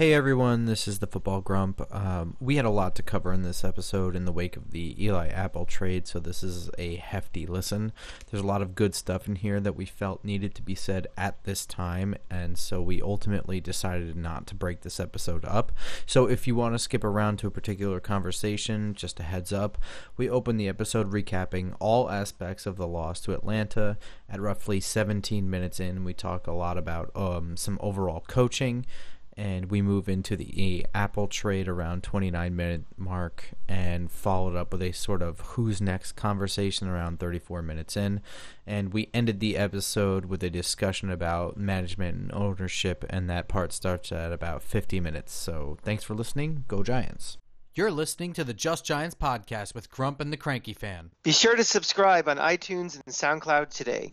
[0.00, 1.82] Hey everyone, this is the Football Grump.
[1.94, 4.96] Um, we had a lot to cover in this episode in the wake of the
[4.98, 7.92] Eli Apple trade, so this is a hefty listen.
[8.30, 11.06] There's a lot of good stuff in here that we felt needed to be said
[11.18, 15.70] at this time, and so we ultimately decided not to break this episode up.
[16.06, 19.76] So if you want to skip around to a particular conversation, just a heads up,
[20.16, 23.98] we open the episode recapping all aspects of the loss to Atlanta.
[24.30, 28.86] At roughly 17 minutes in, we talk a lot about um, some overall coaching
[29.36, 34.82] and we move into the Apple trade around 29 minute mark and followed up with
[34.82, 38.20] a sort of who's next conversation around 34 minutes in.
[38.66, 43.72] And we ended the episode with a discussion about management and ownership and that part
[43.72, 45.32] starts at about 50 minutes.
[45.32, 46.64] So thanks for listening.
[46.68, 47.38] Go giants.
[47.72, 51.12] You're listening to the Just Giants podcast with Grump and the Cranky Fan.
[51.22, 54.12] Be sure to subscribe on iTunes and SoundCloud today.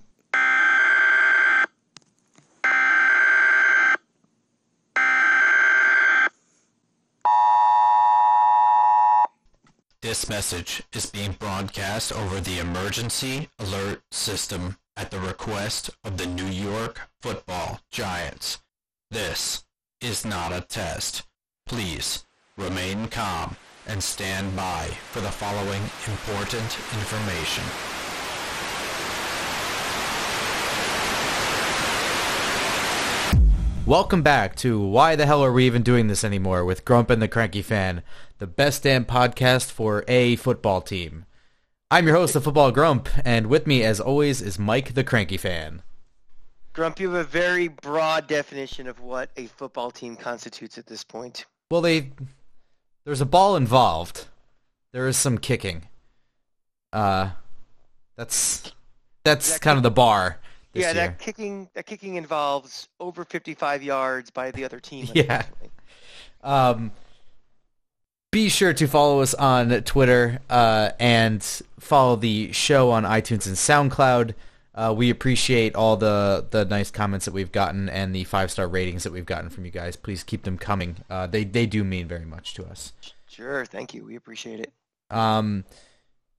[10.17, 16.25] This message is being broadcast over the emergency alert system at the request of the
[16.25, 18.57] New York football giants.
[19.11, 19.63] This
[20.01, 21.21] is not a test.
[21.67, 22.25] Please
[22.57, 27.63] remain calm and stand by for the following important information.
[33.87, 37.21] Welcome back to Why the Hell Are We Even Doing This Anymore with Grump and
[37.21, 38.03] the Cranky Fan,
[38.39, 41.25] the best damn podcast for a football team.
[41.89, 45.37] I'm your host, the Football Grump, and with me, as always, is Mike the Cranky
[45.37, 45.81] Fan.
[46.73, 51.03] Grump, you have a very broad definition of what a football team constitutes at this
[51.03, 51.45] point.
[51.71, 52.11] Well, they
[53.05, 54.25] there's a ball involved.
[54.91, 55.87] There is some kicking.
[56.93, 57.31] Uh,
[58.15, 58.71] that's
[59.23, 60.39] that's That kind of the bar.
[60.73, 60.93] Yeah, year.
[60.93, 65.07] that kicking that kicking involves over 55 yards by the other team.
[65.15, 65.45] Yeah.
[66.43, 66.91] Um,
[68.37, 71.41] be sure to follow us on Twitter uh, and
[71.79, 74.35] follow the show on iTunes and SoundCloud.
[74.75, 78.67] Uh, we appreciate all the, the nice comments that we've gotten and the five star
[78.67, 79.95] ratings that we've gotten from you guys.
[79.95, 80.97] Please keep them coming.
[81.09, 82.93] Uh, they they do mean very much to us.
[83.27, 84.05] Sure, thank you.
[84.05, 84.71] We appreciate it.
[85.09, 85.65] Um,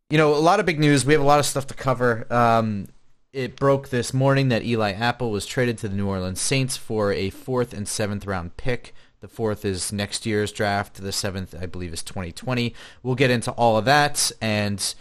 [0.09, 1.05] you know, a lot of big news.
[1.05, 2.33] We have a lot of stuff to cover.
[2.33, 2.87] Um,
[3.33, 7.13] it broke this morning that Eli Apple was traded to the New Orleans Saints for
[7.13, 8.95] a fourth and seventh round pick.
[9.21, 10.95] The fourth is next year's draft.
[10.95, 12.75] The seventh, I believe, is 2020.
[13.03, 14.31] We'll get into all of that.
[14.41, 14.95] And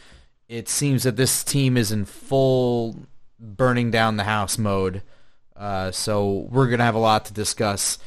[0.48, 2.96] it seems that this team is in full
[3.40, 5.04] burning down the house mode.
[5.56, 8.00] Uh, so we're going to have a lot to discuss.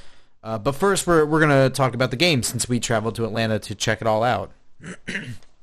[0.43, 3.25] Uh, but first, we're, we're going to talk about the game since we traveled to
[3.25, 4.51] Atlanta to check it all out.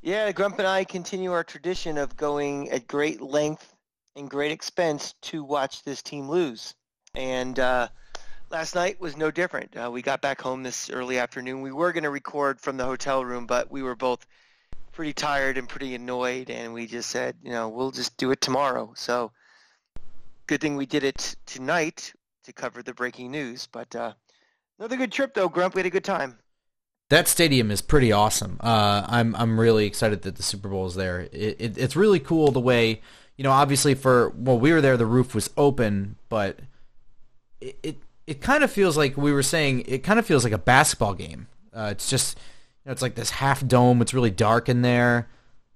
[0.00, 3.74] Yeah, Grump and I continue our tradition of going at great length
[4.16, 6.74] and great expense to watch this team lose.
[7.14, 7.88] And uh,
[8.50, 9.76] last night was no different.
[9.76, 11.60] Uh, we got back home this early afternoon.
[11.60, 14.26] We were going to record from the hotel room, but we were both
[14.92, 18.40] pretty tired and pretty annoyed, and we just said, you know, we'll just do it
[18.40, 18.92] tomorrow.
[18.96, 19.32] So
[20.46, 22.12] good thing we did it tonight
[22.44, 23.68] to cover the breaking news.
[23.70, 24.14] But uh,
[24.78, 25.74] another good trip, though, Grump.
[25.74, 26.38] We had a good time.
[27.10, 28.58] That stadium is pretty awesome.
[28.60, 31.20] Uh, I'm I'm really excited that the Super Bowl is there.
[31.32, 33.00] It, it, it's really cool the way
[33.36, 33.50] you know.
[33.50, 36.58] Obviously, for well, we were there, the roof was open, but
[37.62, 37.96] it it,
[38.28, 39.84] it kind of feels like we were saying.
[39.86, 41.46] It kind of feels like a basketball game.
[41.72, 42.36] Uh, it's just
[42.84, 44.02] you know, it's like this half dome.
[44.02, 45.30] It's really dark in there.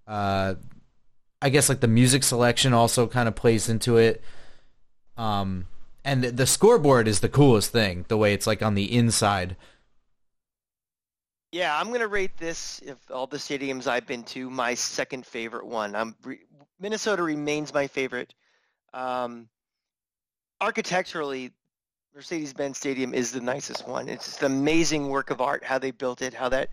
[0.07, 0.57] Uh,
[1.41, 4.23] I guess like the music selection also kind of plays into it.
[5.17, 5.67] Um,
[6.05, 8.05] and the, the scoreboard is the coolest thing.
[8.09, 9.57] The way it's like on the inside.
[11.53, 15.67] Yeah, I'm gonna rate this of all the stadiums I've been to my second favorite
[15.67, 15.95] one.
[15.95, 16.15] I'm
[16.79, 18.35] Minnesota remains my favorite.
[18.93, 19.49] Um,
[20.61, 21.53] architecturally,
[22.15, 24.09] Mercedes-Benz Stadium is the nicest one.
[24.09, 26.69] It's just an amazing work of art how they built it, how that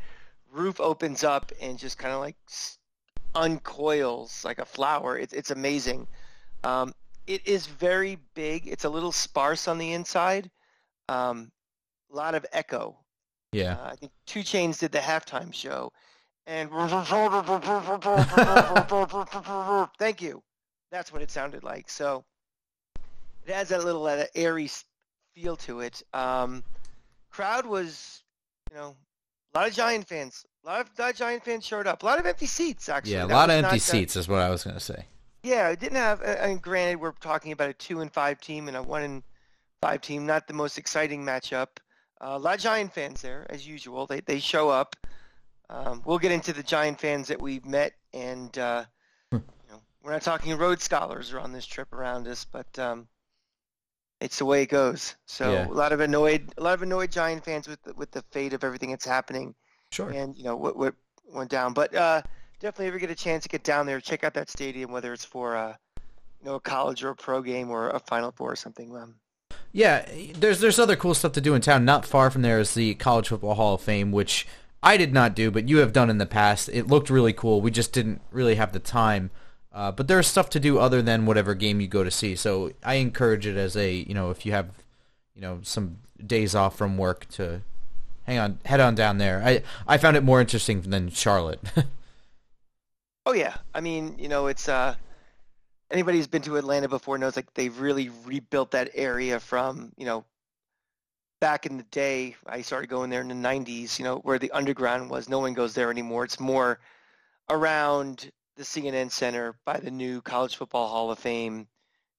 [0.51, 2.35] roof opens up and just kind of like
[3.35, 5.17] uncoils like a flower.
[5.17, 6.07] It's it's amazing.
[6.63, 6.93] Um,
[7.27, 8.67] it is very big.
[8.67, 10.49] It's a little sparse on the inside.
[11.07, 11.51] Um,
[12.11, 12.97] a lot of echo.
[13.51, 13.75] Yeah.
[13.75, 15.91] Uh, I think 2 Chainz did the halftime show,
[16.47, 16.69] and
[19.99, 20.43] thank you.
[20.91, 21.89] That's what it sounded like.
[21.89, 22.25] So
[23.45, 24.67] it has that little uh, airy
[25.39, 26.01] feel to it.
[26.13, 26.63] Um,
[27.31, 28.23] crowd was,
[28.71, 28.95] you know,
[29.53, 30.45] a lot of Giant fans.
[30.63, 32.03] A lot of, lot of Giant fans showed up.
[32.03, 33.13] A lot of empty seats, actually.
[33.13, 35.05] Yeah, a That lot of empty not seats is what I was gonna say.
[35.43, 36.21] yeah, it didn't have.
[36.21, 39.23] uh, And granted, we're talking about a two and five team and a one and
[39.81, 40.25] five team.
[40.25, 41.67] Not the most exciting matchup.
[42.21, 44.05] Uh, a lot of Giant fans there, as usual.
[44.05, 44.95] They they show up.
[45.69, 48.83] Um, we'll get into the Giant fans that we've met, and uh,
[49.31, 53.07] you know, we're not talking Rhodes scholars are on this trip around us, but um,
[54.21, 55.15] it's the way it goes.
[55.25, 55.67] So Yeah.
[55.67, 58.53] a lot of annoyed, a lot of annoyed Giant fans with the, with the fate
[58.53, 59.55] of everything that's happening,
[59.91, 60.09] Sure.
[60.09, 60.95] and you know what what
[61.33, 61.73] went down.
[61.73, 62.21] But uh,
[62.59, 65.13] definitely, if you get a chance to get down there, check out that stadium, whether
[65.13, 65.75] it's for uh,
[66.41, 68.95] you know a college or a pro game or a Final Four or something.
[68.95, 69.15] Um,
[69.71, 70.05] Yeah,
[70.35, 71.85] there's there's other cool stuff to do in town.
[71.85, 74.47] Not far from there is the College Football Hall of Fame, which
[74.81, 76.69] I did not do, but you have done in the past.
[76.69, 77.61] It looked really cool.
[77.61, 79.29] We just didn't really have the time.
[79.71, 82.35] Uh, but there's stuff to do other than whatever game you go to see.
[82.35, 84.69] So I encourage it as a you know if you have
[85.35, 87.61] you know some days off from work to
[88.23, 89.41] hang on head on down there.
[89.45, 91.59] I I found it more interesting than Charlotte.
[93.29, 94.95] Oh yeah, I mean, you know, it's uh,
[95.91, 100.05] anybody who's been to Atlanta before knows like they've really rebuilt that area from you
[100.07, 100.25] know
[101.39, 102.35] back in the day.
[102.47, 103.99] I started going there in the '90s.
[103.99, 105.29] You know, where the underground was.
[105.29, 106.23] No one goes there anymore.
[106.23, 106.79] It's more
[107.51, 111.65] around the CNN Center by the new College Football Hall of Fame,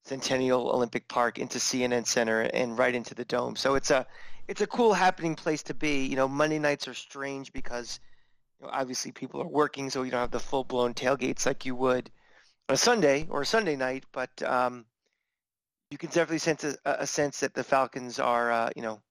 [0.06, 3.56] Centennial Olympic Park into CNN Center and right into the dome.
[3.56, 4.06] So it's a
[4.48, 6.06] it's a cool happening place to be.
[6.06, 8.00] You know, Monday nights are strange because
[8.58, 11.66] you know, obviously people are working, so you don't have the full blown tailgates like
[11.66, 12.10] you would
[12.70, 14.04] on a Sunday or a Sunday night.
[14.10, 14.87] But um,
[15.90, 19.02] you can definitely sense a, a sense that the Falcons are, uh, you know,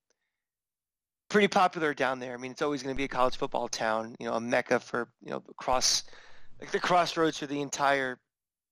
[1.29, 2.33] pretty popular down there.
[2.33, 4.79] I mean, it's always going to be a college football town, you know, a mecca
[4.79, 6.05] for you know cross
[6.59, 8.17] like the crossroads for the entire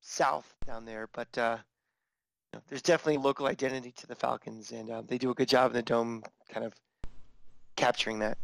[0.01, 1.09] South down there.
[1.13, 1.57] But uh,
[2.53, 5.49] you know, there's definitely local identity to the Falcons, and uh, they do a good
[5.49, 6.73] job in the dome, kind of
[7.75, 8.37] capturing that.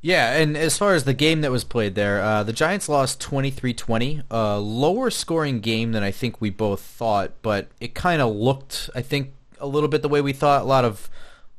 [0.00, 3.20] Yeah, and as far as the game that was played there, uh, the Giants lost
[3.20, 4.22] 23-20.
[4.30, 8.88] A lower scoring game than I think we both thought, but it kind of looked,
[8.94, 10.62] I think, a little bit the way we thought.
[10.62, 11.10] A lot of,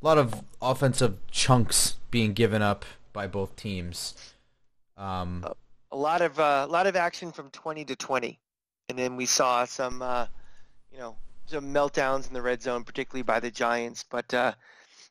[0.02, 4.14] a lot of offensive chunks being given up by both teams.
[4.98, 5.46] Um,
[5.92, 8.40] a lot of uh, a lot of action from 20 to 20,
[8.90, 10.28] and then we saw some, uh,
[10.92, 14.04] you know, some meltdowns in the red zone, particularly by the Giants.
[14.10, 14.54] But uh,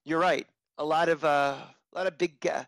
[0.04, 0.46] you're right,
[0.78, 2.64] a lot of uh, a lot of big, uh,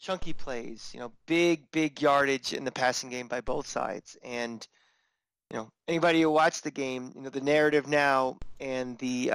[0.00, 0.90] chunky plays.
[0.92, 4.66] You know, big big yardage in the passing game by both sides, and
[5.50, 9.30] you know anybody who watched the game, you know the narrative now and the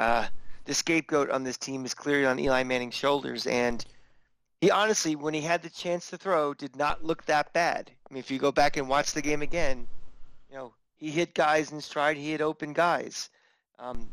[0.65, 3.85] the scapegoat on this team is clearly on Eli Manning's shoulders, and
[4.61, 7.91] he honestly, when he had the chance to throw, did not look that bad.
[8.09, 9.87] I mean, if you go back and watch the game again,
[10.49, 12.17] you know, he hit guys in stride.
[12.17, 13.29] He hit open guys.
[13.77, 14.09] Um,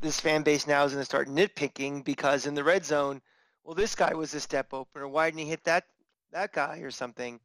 [0.00, 3.20] this fan base now is going to start nitpicking because in the red zone,
[3.64, 5.08] well, this guy was a step opener.
[5.08, 5.84] why didn't he hit that
[6.32, 7.40] that guy or something?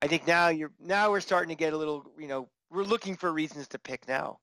[0.00, 3.16] I think now you're now we're starting to get a little, you know, we're looking
[3.16, 4.38] for reasons to pick now.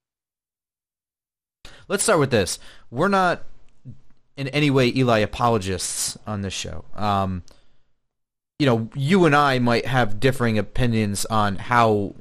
[1.87, 2.59] let's start with this.
[2.91, 3.43] We're not
[4.37, 6.85] in any way Eli apologists on this show.
[6.95, 7.43] Um,
[8.59, 12.15] you know, you and I might have differing opinions on how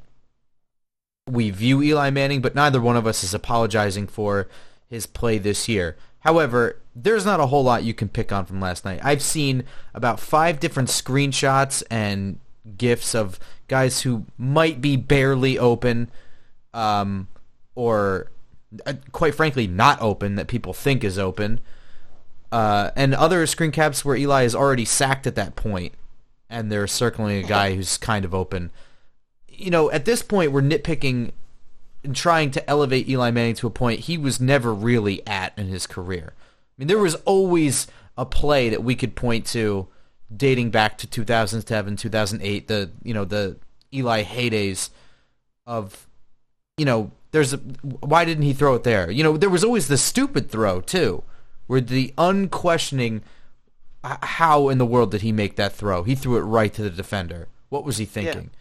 [1.29, 4.47] we view Eli Manning, but neither one of us is apologizing for
[4.87, 5.97] his play this year.
[6.19, 8.99] However, there's not a whole lot you can pick on from last night.
[9.03, 9.63] I've seen
[9.93, 12.39] about five different screenshots and
[12.77, 16.09] gifs of guys who might be barely open,
[16.73, 17.27] um,
[17.75, 18.31] or
[18.85, 21.59] uh, quite frankly not open that people think is open,
[22.51, 25.93] uh, and other screen caps where Eli is already sacked at that point,
[26.49, 28.71] and they're circling a guy who's kind of open.
[29.47, 31.31] You know, at this point, we're nitpicking
[32.05, 35.67] and trying to elevate Eli Manning to a point he was never really at in
[35.67, 36.33] his career.
[36.37, 37.87] I mean, there was always
[38.17, 39.87] a play that we could point to
[40.35, 43.57] dating back to 2007, 2008, the, you know, the
[43.93, 44.89] Eli heydays
[45.65, 46.07] of,
[46.77, 49.11] you know, there's a, why didn't he throw it there?
[49.11, 51.23] You know, there was always the stupid throw too,
[51.67, 53.23] where the unquestioning
[54.03, 56.03] how in the world did he make that throw?
[56.03, 57.47] He threw it right to the defender.
[57.69, 58.51] What was he thinking?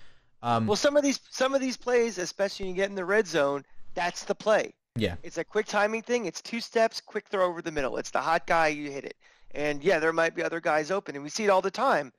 [0.42, 3.04] Um, Well, some of these some of these plays, especially when you get in the
[3.04, 4.75] red zone, that's the play.
[4.96, 5.16] yeah.
[5.23, 6.26] It's a quick timing thing.
[6.26, 7.96] It's two steps, quick throw over the middle.
[7.99, 9.16] It's the hot guy, you hit it.
[9.52, 12.12] And yeah, there might be other guys open, and we see it all the time.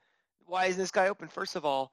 [0.46, 1.28] Why isn't this guy open?
[1.28, 1.92] First of all,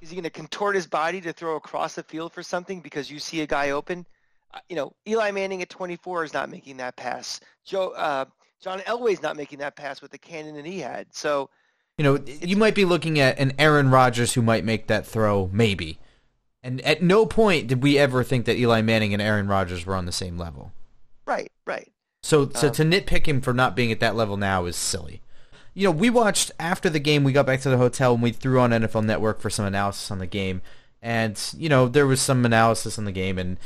[0.00, 3.10] is he going to contort his body to throw across the field for something because
[3.10, 4.04] you see a guy open?
[4.54, 7.40] Uh, you know, Eli Manning at 24 is not making that pass.
[7.64, 8.24] Joe uh,
[8.60, 11.06] John Elway's not making that pass with the cannon that he had.
[11.10, 11.50] So
[11.98, 15.50] You know, you might be looking at an Aaron Rodgers who might make that throw,
[15.52, 15.98] maybe.
[16.62, 19.96] And at no point did we ever think that Eli Manning and Aaron Rodgers were
[19.96, 20.72] on the same level.
[21.26, 21.90] right, right.
[22.22, 25.22] So, so Um, to nitpick him for not being at that level now is silly.
[25.74, 27.24] You know, we watched after the game.
[27.24, 30.10] We got back to the hotel and we threw on NFL Network for some analysis
[30.10, 30.62] on the game.
[31.00, 33.58] And you know, there was some analysis on the game and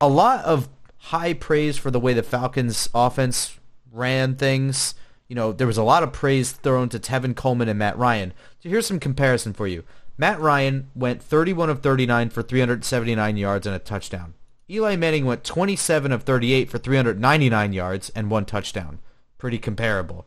[0.00, 3.58] a lot of high praise for the way the Falcons' offense
[3.92, 4.94] ran things.
[5.28, 8.32] You know, there was a lot of praise thrown to Tevin Coleman and Matt Ryan.
[8.60, 9.84] So here's some comparison for you.
[10.16, 14.34] Matt Ryan went 31 of 39 for 379 yards and a touchdown.
[14.70, 19.00] Eli Manning went 27 of 38 for 399 yards and one touchdown.
[19.36, 20.26] Pretty comparable.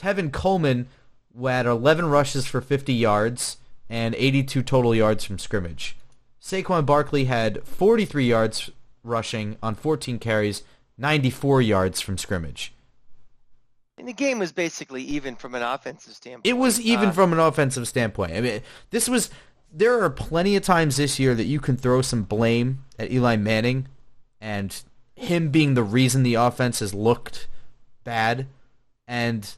[0.00, 0.86] Tevin Coleman
[1.42, 3.56] had 11 rushes for 50 yards
[3.88, 5.96] and 82 total yards from scrimmage.
[6.40, 8.70] Saquon Barkley had 43 yards
[9.04, 10.62] rushing on 14 carries,
[10.98, 12.74] 94 yards from scrimmage.
[13.96, 16.46] And the game was basically even from an offensive standpoint.
[16.46, 18.32] It was even Uh, from an offensive standpoint.
[18.32, 19.30] I mean, this was
[19.72, 23.36] there are plenty of times this year that you can throw some blame at Eli
[23.36, 23.88] Manning
[24.40, 24.82] and
[25.16, 27.48] him being the reason the offense has looked
[28.04, 28.46] bad
[29.08, 29.54] and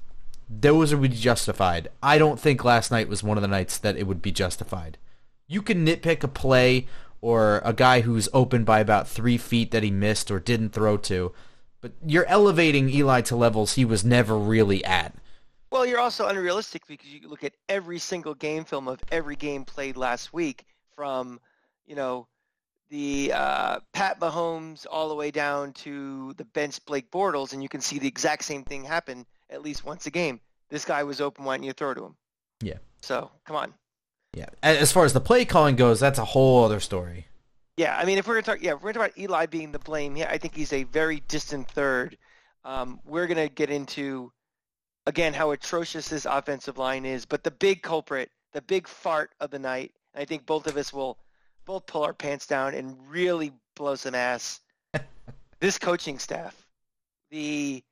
[0.48, 1.88] those would be justified.
[2.02, 4.96] I don't think last night was one of the nights that it would be justified.
[5.48, 6.86] You can nitpick a play
[7.20, 10.96] or a guy who's open by about three feet that he missed or didn't throw
[10.96, 11.32] to,
[11.80, 15.14] but you're elevating Eli to levels he was never really at.
[15.70, 19.64] Well, you're also unrealistic because you look at every single game film of every game
[19.64, 21.40] played last week from,
[21.86, 22.26] you know,
[22.88, 27.68] the uh, Pat Mahomes all the way down to the bench Blake Bortles, and you
[27.68, 30.40] can see the exact same thing happen at least once a game.
[30.68, 31.44] This guy was open.
[31.44, 32.16] Why didn't you throw to him?
[32.60, 32.78] Yeah.
[33.02, 33.74] So come on.
[34.36, 34.50] Yeah.
[34.62, 37.26] As far as the play calling goes, that's a whole other story.
[37.78, 39.72] Yeah, I mean, if we're gonna talk, yeah, if we're gonna talk about Eli being
[39.72, 42.18] the blame, yeah, I think he's a very distant third.
[42.62, 44.30] Um, we're gonna get into
[45.06, 49.50] again how atrocious this offensive line is, but the big culprit, the big fart of
[49.50, 51.18] the night, and I think both of us will
[51.64, 54.60] both pull our pants down and really blow some ass.
[55.60, 56.54] this coaching staff,
[57.30, 57.82] the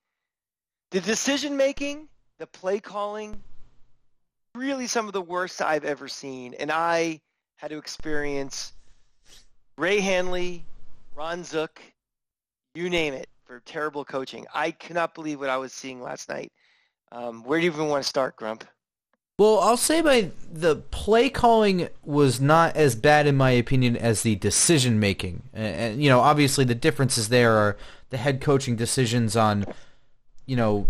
[0.90, 2.06] the decision making,
[2.38, 3.42] the play calling,
[4.54, 7.20] really some of the worst I've ever seen, and I
[7.56, 8.72] had to experience
[9.76, 10.64] Ray Handley,
[11.14, 11.80] Ron Zook,
[12.74, 14.46] you name it, for terrible coaching.
[14.54, 16.52] I cannot believe what I was seeing last night.
[17.12, 18.64] Um, where do you even want to start, Grump?
[19.38, 24.22] Well, I'll say my the play calling was not as bad in my opinion as
[24.22, 25.42] the decision making.
[25.52, 27.76] And, and you know, obviously the differences there are
[28.10, 29.64] the head coaching decisions on,
[30.46, 30.86] you know,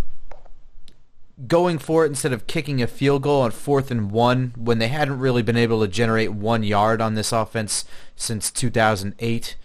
[1.47, 4.89] going for it instead of kicking a field goal on fourth and one when they
[4.89, 9.57] hadn't really been able to generate one yard on this offense since 2008.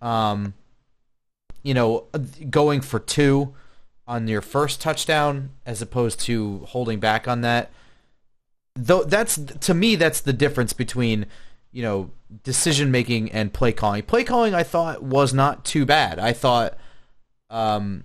[0.00, 0.54] Um,
[1.62, 2.06] you know,
[2.50, 3.54] going for two
[4.06, 7.70] on your first touchdown as opposed to holding back on that.
[8.74, 11.26] Though that's to me that's the difference between
[11.72, 12.10] you know
[12.42, 14.02] decision making and play calling.
[14.02, 16.18] Play calling I thought was not too bad.
[16.18, 16.76] I thought
[17.50, 18.04] um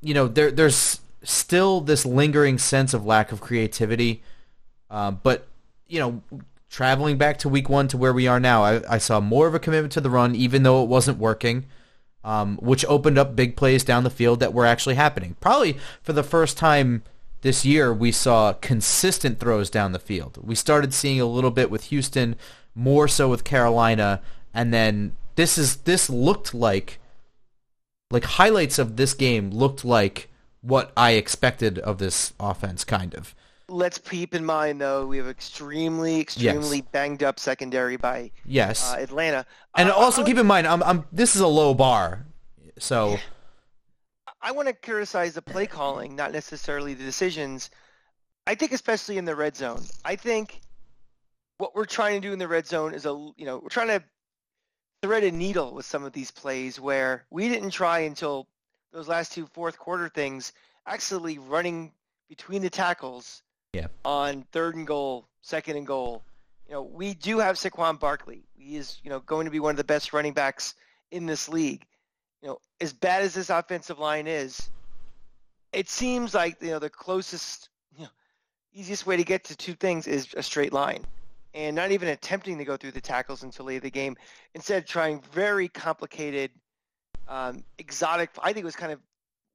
[0.00, 4.22] you know there there's still this lingering sense of lack of creativity.
[4.90, 5.48] Um, but
[5.88, 6.22] you know
[6.68, 9.54] traveling back to week 1 to where we are now, I, I saw more of
[9.54, 11.66] a commitment to the run even though it wasn't working
[12.26, 15.36] um, which opened up big plays down the field that were actually happening.
[15.40, 17.04] Probably for the first time
[17.42, 20.36] this year, we saw consistent throws down the field.
[20.42, 22.34] We started seeing a little bit with Houston,
[22.74, 24.20] more so with Carolina,
[24.52, 26.98] and then this is this looked like
[28.10, 30.28] like highlights of this game looked like
[30.66, 33.34] what I expected of this offense, kind of.
[33.68, 38.96] Let's keep in mind, though, we have extremely, extremely banged up secondary by Yes, uh,
[38.98, 39.46] Atlanta.
[39.76, 42.26] and Uh, also keep in mind, I'm, I'm this is a low bar,
[42.78, 43.18] so
[44.42, 47.70] I want to criticize the play calling, not necessarily the decisions.
[48.46, 50.60] I think, especially in the red zone, I think
[51.58, 53.88] what we're trying to do in the red zone is a, you know, we're trying
[53.88, 54.02] to
[55.02, 58.46] thread a needle with some of these plays where we didn't try until
[58.96, 60.54] those last two fourth quarter things,
[60.86, 61.92] actually running
[62.30, 63.42] between the tackles
[63.74, 63.88] Yeah.
[64.06, 66.24] on third and goal, second and goal.
[66.66, 68.48] You know, we do have Saquon Barkley.
[68.54, 70.74] He is, you know, going to be one of the best running backs
[71.10, 71.86] in this league.
[72.40, 74.70] You know, as bad as this offensive line is,
[75.72, 78.10] it seems like you know the closest, you know,
[78.72, 81.04] easiest way to get to two things is a straight line,
[81.52, 84.16] and not even attempting to go through the tackles until late in the game.
[84.54, 86.50] Instead, trying very complicated,
[87.28, 88.30] um, exotic.
[88.42, 89.00] I think it was kind of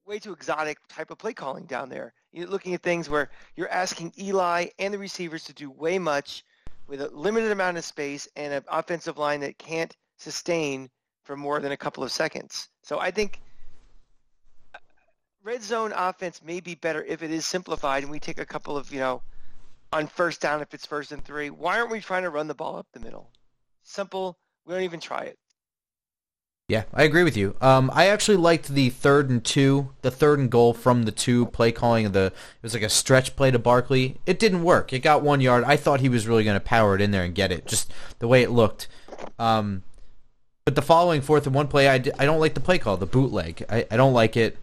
[0.06, 2.14] way too exotic type of play calling down there.
[2.32, 6.44] You're looking at things where you're asking Eli and the receivers to do way much
[6.88, 10.90] with a limited amount of space and an offensive line that can't sustain
[11.24, 12.70] for more than a couple of seconds.
[12.84, 13.40] So I think
[14.74, 14.80] uh,
[15.44, 18.76] red zone offense may be better if it is simplified and we take a couple
[18.78, 19.22] of, you know,
[19.94, 21.50] on first down if it's first and three.
[21.50, 23.30] Why aren't we trying to run the ball up the middle?
[23.84, 24.38] Simple.
[24.66, 25.38] We don't even try it.
[26.72, 27.58] Yeah, I agree with you.
[27.60, 31.48] Um, I actually liked the third and two, the third and goal from the two
[31.48, 32.28] play calling of the.
[32.28, 34.22] It was like a stretch play to Barkley.
[34.26, 34.94] It didn't work.
[34.94, 35.66] It got one yard.
[35.66, 37.92] I thought he was really going to power it in there and get it, just
[38.20, 38.88] the way it looked.
[39.38, 39.84] Um,
[40.64, 42.96] but the following fourth and one play, I, d- I don't like the play call,
[42.96, 43.66] the bootleg.
[43.68, 44.58] I, I don't like it.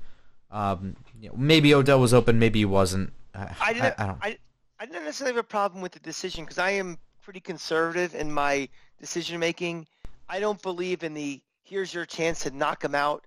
[0.51, 3.13] Um, you know, maybe Odell was open, maybe he wasn't.
[3.35, 3.95] I, I didn't.
[3.99, 4.19] I, I don't.
[4.23, 4.39] I,
[4.81, 8.33] I didn't necessarily have a problem with the decision because I am pretty conservative in
[8.33, 8.67] my
[8.99, 9.87] decision making.
[10.27, 13.27] I don't believe in the here's your chance to knock them out.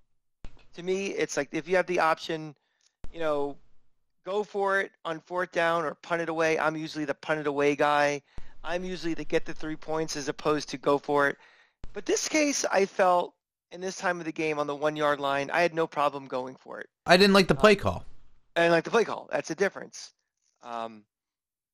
[0.76, 2.56] To me, it's like if you have the option,
[3.14, 3.58] you know,
[4.26, 6.58] go for it on fourth down or punt it away.
[6.58, 8.22] I'm usually the punt it away guy.
[8.64, 11.38] I'm usually the get the three points as opposed to go for it.
[11.94, 13.34] But this case, I felt
[13.72, 16.28] in this time of the game on the one yard line, I had no problem
[16.28, 16.88] going for it.
[17.06, 18.06] I didn't like the play call.
[18.56, 20.14] And like the play call, that's a difference.
[20.62, 21.04] Um,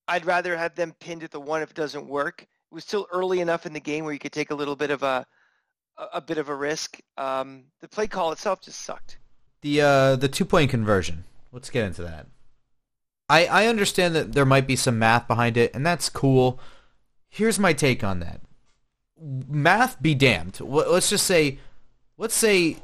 [0.07, 2.41] I'd rather have them pinned at the one if it doesn't work.
[2.41, 4.91] It was still early enough in the game where you could take a little bit
[4.91, 5.25] of a
[5.97, 6.99] a, bit of a risk.
[7.17, 9.17] Um, the play call itself just sucked.
[9.61, 11.23] The uh, the two point conversion.
[11.51, 12.27] Let's get into that.
[13.29, 16.59] I I understand that there might be some math behind it, and that's cool.
[17.29, 18.41] Here's my take on that.
[19.19, 20.59] Math be damned.
[20.61, 21.59] Let's just say,
[22.17, 22.77] let's say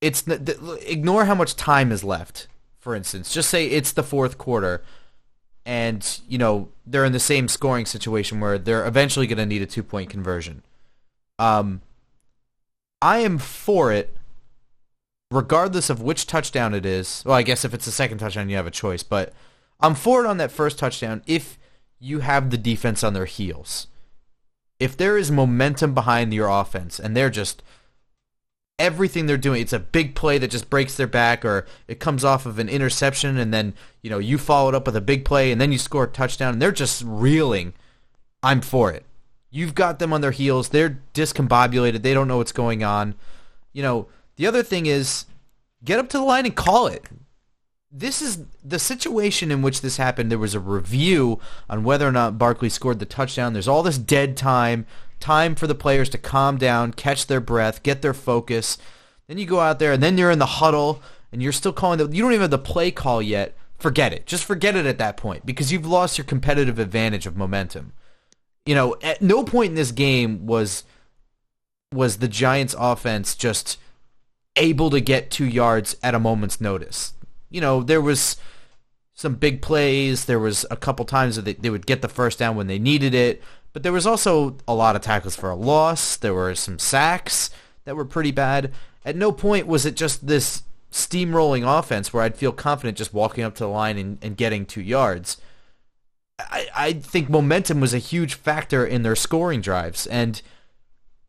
[0.00, 2.48] it's ignore how much time is left.
[2.78, 4.82] For instance, just say it's the fourth quarter,
[5.64, 9.62] and you know they're in the same scoring situation where they're eventually going to need
[9.62, 10.62] a two point conversion.
[11.38, 11.82] Um,
[13.00, 14.16] I am for it,
[15.30, 17.22] regardless of which touchdown it is.
[17.24, 19.32] Well, I guess if it's the second touchdown, you have a choice, but
[19.80, 21.58] I'm for it on that first touchdown if
[22.00, 23.86] you have the defense on their heels.
[24.80, 27.62] If there is momentum behind your offense and they're just
[28.78, 29.60] everything they're doing.
[29.60, 32.68] It's a big play that just breaks their back, or it comes off of an
[32.68, 35.72] interception, and then you know you follow it up with a big play, and then
[35.72, 37.74] you score a touchdown, and they're just reeling.
[38.42, 39.04] I'm for it.
[39.50, 40.68] You've got them on their heels.
[40.68, 42.02] They're discombobulated.
[42.02, 43.14] They don't know what's going on.
[43.72, 45.24] You know, the other thing is
[45.84, 47.04] get up to the line and call it.
[47.90, 50.30] This is the situation in which this happened.
[50.30, 51.40] There was a review
[51.70, 53.54] on whether or not Barkley scored the touchdown.
[53.54, 54.86] There's all this dead time
[55.20, 58.78] time for the players to calm down, catch their breath, get their focus.
[59.26, 61.02] Then you go out there and then you're in the huddle
[61.32, 63.56] and you're still calling the you don't even have the play call yet.
[63.78, 64.26] Forget it.
[64.26, 67.92] Just forget it at that point because you've lost your competitive advantage of momentum.
[68.66, 70.84] You know, at no point in this game was
[71.92, 73.78] was the Giants offense just
[74.56, 77.14] able to get 2 yards at a moment's notice.
[77.50, 78.36] You know, there was
[79.14, 80.26] some big plays.
[80.26, 82.78] There was a couple times that they, they would get the first down when they
[82.78, 83.42] needed it.
[83.72, 86.16] But there was also a lot of tackles for a loss.
[86.16, 87.50] There were some sacks
[87.84, 88.72] that were pretty bad.
[89.04, 93.44] At no point was it just this steamrolling offense where I'd feel confident just walking
[93.44, 95.36] up to the line and, and getting two yards.
[96.38, 100.06] I, I think momentum was a huge factor in their scoring drives.
[100.06, 100.40] And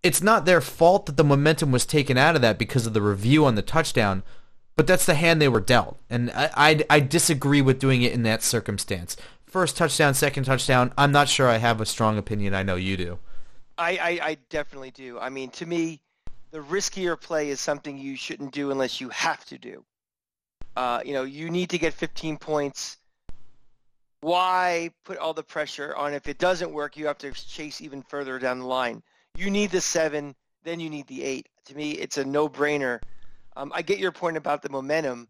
[0.03, 3.01] it's not their fault that the momentum was taken out of that because of the
[3.01, 4.23] review on the touchdown,
[4.75, 5.99] but that's the hand they were dealt.
[6.09, 9.17] And I, I, I disagree with doing it in that circumstance
[9.49, 10.93] first touchdown, second touchdown.
[10.97, 12.53] I'm not sure I have a strong opinion.
[12.53, 13.19] I know you do.
[13.77, 15.19] I, I, I definitely do.
[15.19, 15.99] I mean, to me,
[16.51, 19.83] the riskier play is something you shouldn't do unless you have to do.
[20.75, 22.97] Uh, you know, you need to get 15 points.
[24.21, 26.13] Why put all the pressure on?
[26.13, 29.01] If it doesn't work, you have to chase even further down the line.
[29.37, 31.47] You need the seven, then you need the eight.
[31.65, 32.99] To me, it's a no-brainer.
[33.55, 35.27] Um, I get your point about the momentum.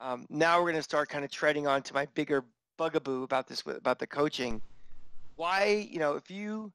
[0.00, 2.44] Um, now we're going to start kind of treading on to my bigger
[2.76, 4.60] bugaboo about this about the coaching.
[5.36, 6.72] Why, you know, if you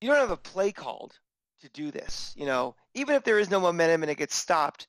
[0.00, 1.18] you don't have a play called
[1.60, 4.88] to do this, you know, even if there is no momentum and it gets stopped,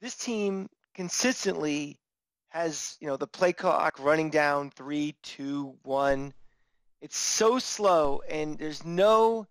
[0.00, 1.98] this team consistently
[2.50, 6.32] has, you know, the play clock running down three, two, one.
[7.00, 9.46] It's so slow and there's no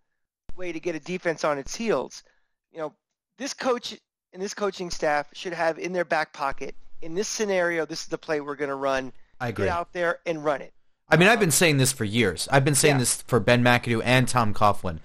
[0.55, 2.23] way to get a defense on its heels.
[2.71, 2.93] You know,
[3.37, 3.97] this coach
[4.33, 8.07] and this coaching staff should have in their back pocket in this scenario, this is
[8.07, 9.13] the play we're going to run.
[9.39, 9.65] I agree.
[9.65, 10.73] Get out there and run it.
[11.09, 12.47] I mean, I've been saying this for years.
[12.51, 12.99] I've been saying yeah.
[12.99, 14.99] this for Ben McAdoo and Tom Coughlin.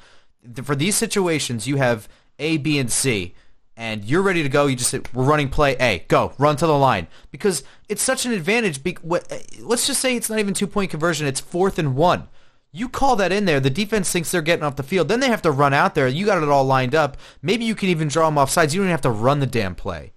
[0.65, 3.35] For these situations, you have A, B, and C,
[3.77, 4.67] and you're ready to go.
[4.67, 6.05] You just say, we're running play A.
[6.09, 6.33] Go.
[6.39, 7.09] Run to the line.
[7.31, 8.81] Because it's such an advantage.
[8.87, 11.27] Eh, let's just say it's not even two-point conversion.
[11.27, 12.29] It's fourth and one.
[12.71, 13.61] You call that in there.
[13.61, 15.09] The defense thinks they're getting off the field.
[15.09, 16.09] Then they have to run out there.
[16.09, 17.19] You got it all lined up.
[17.43, 18.75] Maybe you can even draw them off sides.
[18.75, 20.13] You don't even have to run the damn play.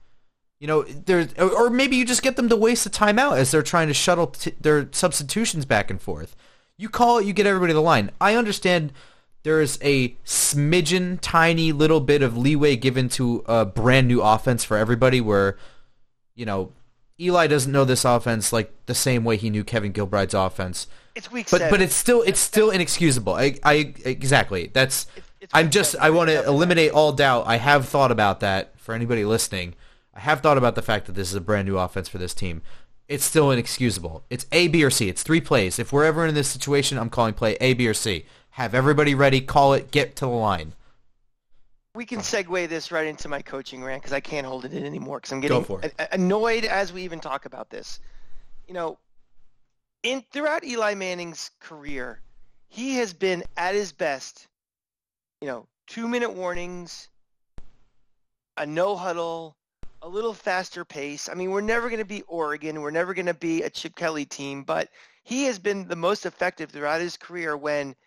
[0.59, 3.61] You know, there or maybe you just get them to waste a timeout as they're
[3.61, 6.33] trying to shuttle t- their substitutions back and forth.
[6.77, 8.11] You call it, you get everybody to the line.
[8.21, 8.93] I understand
[9.45, 14.63] there is a smidgen, tiny little bit of leeway given to a brand new offense
[14.63, 15.55] for everybody where,
[16.33, 16.71] you know,
[17.21, 20.87] Eli doesn't know this offense like the same way he knew Kevin Gilbride's offense.
[21.13, 23.35] It's weak, but but it's still it's still inexcusable.
[23.35, 25.05] I, I exactly that's.
[25.15, 27.45] It's, it's I'm just I want to eliminate all doubt.
[27.45, 29.75] I have thought about that for anybody listening.
[30.15, 32.33] I have thought about the fact that this is a brand new offense for this
[32.33, 32.63] team.
[33.07, 34.25] It's still inexcusable.
[34.31, 35.07] It's A, B, or C.
[35.07, 35.77] It's three plays.
[35.77, 38.25] If we're ever in this situation, I'm calling play A, B, or C.
[38.55, 39.41] Have everybody ready.
[39.41, 39.91] Call it.
[39.91, 40.71] Get to the line.
[41.93, 44.85] We can segue this right into my coaching rant because I can't hold it in
[44.85, 47.99] anymore because I'm getting annoyed as we even talk about this.
[48.65, 48.97] You know,
[50.03, 52.21] in throughout Eli Manning's career,
[52.69, 54.47] he has been at his best.
[55.41, 57.09] You know, two minute warnings,
[58.55, 59.57] a no huddle,
[60.01, 61.27] a little faster pace.
[61.27, 62.81] I mean, we're never going to be Oregon.
[62.81, 64.87] We're never going to be a Chip Kelly team, but
[65.25, 67.97] he has been the most effective throughout his career when,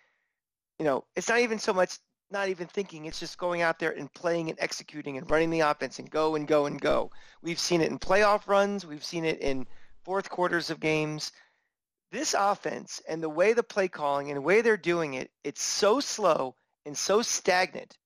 [0.78, 1.98] you know, it's not even so much
[2.30, 3.06] not even thinking.
[3.06, 6.34] It's just going out there and playing and executing and running the offense and go
[6.34, 7.10] and go and go.
[7.42, 8.84] We've seen it in playoff runs.
[8.84, 9.66] We've seen it in
[10.04, 11.32] fourth quarters of games.
[12.10, 15.62] This offense and the way the play calling and the way they're doing it, it's
[15.62, 16.54] so slow
[16.86, 17.96] and so stagnant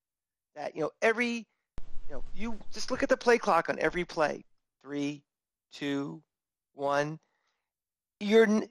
[0.56, 1.46] that, you know, every,
[2.08, 4.44] you know, you just look at the play clock on every play.
[4.82, 5.22] Three,
[5.72, 6.22] two,
[6.74, 7.18] one.
[8.18, 8.62] You're,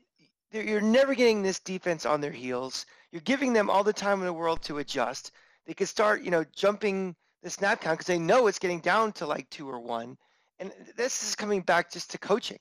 [0.52, 2.86] you're never getting this defense on their heels.
[3.12, 5.32] You're giving them all the time in the world to adjust.
[5.66, 9.12] They could start, you know, jumping the snap count because they know it's getting down
[9.14, 10.18] to like two or one.
[10.60, 12.60] And this is coming back just to coaching.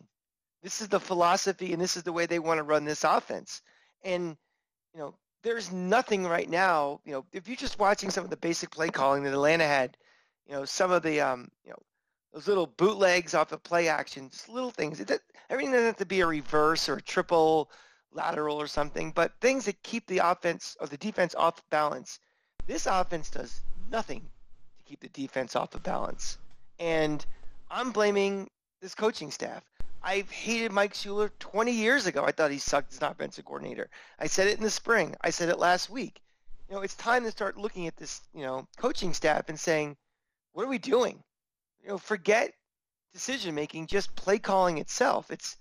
[0.62, 3.62] This is the philosophy and this is the way they want to run this offense.
[4.04, 4.36] And,
[4.94, 8.36] you know, there's nothing right now, you know, if you're just watching some of the
[8.36, 9.96] basic play calling that Atlanta had,
[10.46, 11.78] you know, some of the, um, you know,
[12.32, 15.00] those little bootlegs off of play action, just little things.
[15.00, 17.70] It, everything doesn't have to be a reverse or a triple
[18.12, 22.18] lateral or something, but things that keep the offense or the defense off balance.
[22.66, 24.20] This offense does nothing
[24.78, 26.38] to keep the defense off of balance.
[26.78, 27.24] And
[27.70, 28.48] I'm blaming
[28.80, 29.64] this coaching staff.
[30.02, 32.24] I've hated Mike Shula 20 years ago.
[32.24, 33.90] I thought he sucked as an offensive coordinator.
[34.18, 35.14] I said it in the spring.
[35.20, 36.20] I said it last week.
[36.68, 39.96] You know, it's time to start looking at this, you know, coaching staff and saying,
[40.52, 41.22] what are we doing?
[41.82, 42.52] You know, forget
[43.12, 45.30] decision making, just play calling itself.
[45.30, 45.56] It's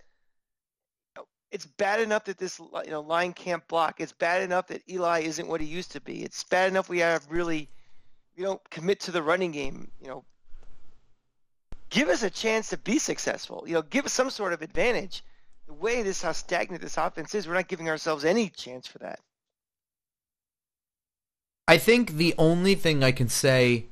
[1.52, 4.00] it's bad enough that this you know line can't block.
[4.00, 6.24] It's bad enough that Eli isn't what he used to be.
[6.24, 7.70] It's bad enough we have really
[8.38, 9.90] we don't commit to the running game.
[10.02, 10.24] You know,
[11.90, 13.64] give us a chance to be successful.
[13.68, 15.24] You know, give us some sort of advantage.
[15.68, 19.00] The way this how stagnant this offense is, we're not giving ourselves any chance for
[19.00, 19.20] that.
[21.68, 23.86] I think the only thing I can say,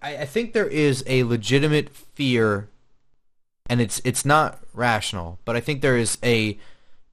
[0.00, 2.68] I, I think there is a legitimate fear
[3.68, 6.58] and it's it's not rational, but I think there is a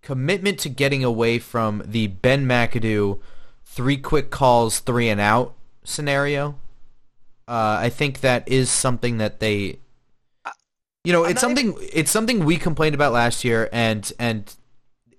[0.01, 3.19] commitment to getting away from the Ben McAdoo
[3.63, 6.59] three quick calls, three and out scenario.
[7.47, 9.79] Uh, I think that is something that they,
[11.03, 11.89] you know, it's something even...
[11.93, 14.53] it's something we complained about last year, and and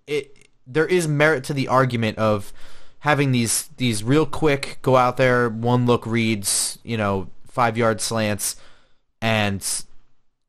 [0.06, 2.52] it there is merit to the argument of
[3.00, 8.00] having these these real quick go out there one look reads, you know, five yard
[8.00, 8.56] slants,
[9.20, 9.84] and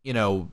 [0.03, 0.51] you know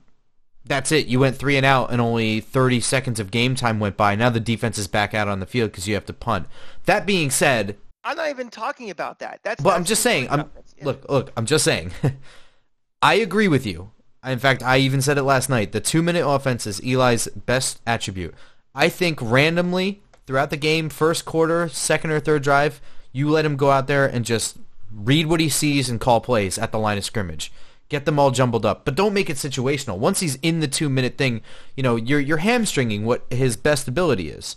[0.65, 1.07] that's it.
[1.07, 4.15] You went three and out, and only 30 seconds of game time went by.
[4.15, 6.47] Now the defense is back out on the field because you have to punt.
[6.85, 9.41] That being said, I'm not even talking about that.
[9.43, 9.61] That's.
[9.61, 10.27] But I'm just saying.
[10.29, 10.85] I'm yeah.
[10.85, 11.31] look, look.
[11.37, 11.91] I'm just saying.
[13.01, 13.91] I agree with you.
[14.23, 15.71] In fact, I even said it last night.
[15.71, 18.35] The two-minute offense is Eli's best attribute.
[18.75, 22.79] I think randomly throughout the game, first quarter, second or third drive,
[23.11, 24.57] you let him go out there and just
[24.93, 27.51] read what he sees and call plays at the line of scrimmage
[27.91, 29.97] get them all jumbled up, but don't make it situational.
[29.97, 31.41] Once he's in the two minute thing,
[31.75, 34.55] you know, you're you're hamstringing what his best ability is.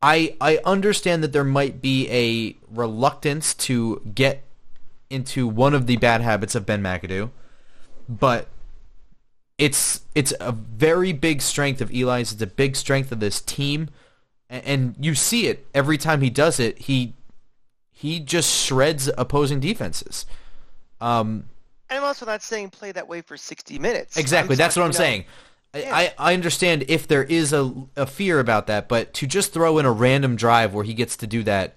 [0.00, 4.42] I I understand that there might be a reluctance to get
[5.10, 7.30] into one of the bad habits of Ben McAdoo,
[8.08, 8.48] but
[9.58, 12.32] it's it's a very big strength of Eli's.
[12.32, 13.90] It's a big strength of this team,
[14.48, 16.78] and, and you see it every time he does it.
[16.78, 17.12] He
[17.90, 20.24] he just shreds opposing defenses.
[21.02, 21.50] Um,
[21.96, 24.16] I'm also not saying play that way for 60 minutes.
[24.16, 24.54] Exactly.
[24.54, 25.24] I'm That's what I'm know, saying.
[25.74, 25.94] Yeah.
[25.94, 29.78] I, I understand if there is a, a fear about that, but to just throw
[29.78, 31.76] in a random drive where he gets to do that,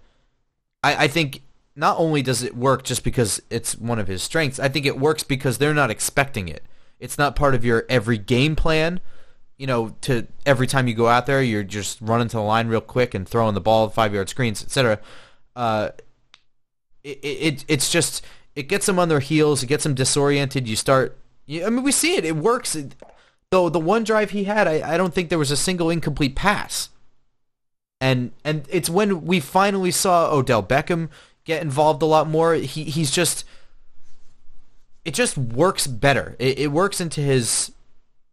[0.84, 1.41] I, I think
[1.75, 4.99] not only does it work just because it's one of his strengths, I think it
[4.99, 6.63] works because they're not expecting it.
[6.99, 8.99] It's not part of your every game plan.
[9.58, 12.67] You know, to every time you go out there, you're just running to the line
[12.67, 14.99] real quick and throwing the ball, five yard screens, etc.
[15.56, 15.91] Uh,
[17.04, 19.63] it, it it's just it gets them on their heels.
[19.63, 20.67] It gets them disoriented.
[20.67, 21.17] You start.
[21.49, 22.25] I mean, we see it.
[22.25, 22.77] It works.
[23.51, 26.35] Though the one drive he had, I, I don't think there was a single incomplete
[26.35, 26.89] pass.
[28.01, 31.09] And and it's when we finally saw Odell Beckham
[31.43, 32.53] get involved a lot more.
[32.55, 33.45] He he's just.
[35.03, 36.35] It just works better.
[36.39, 37.71] It, it works into his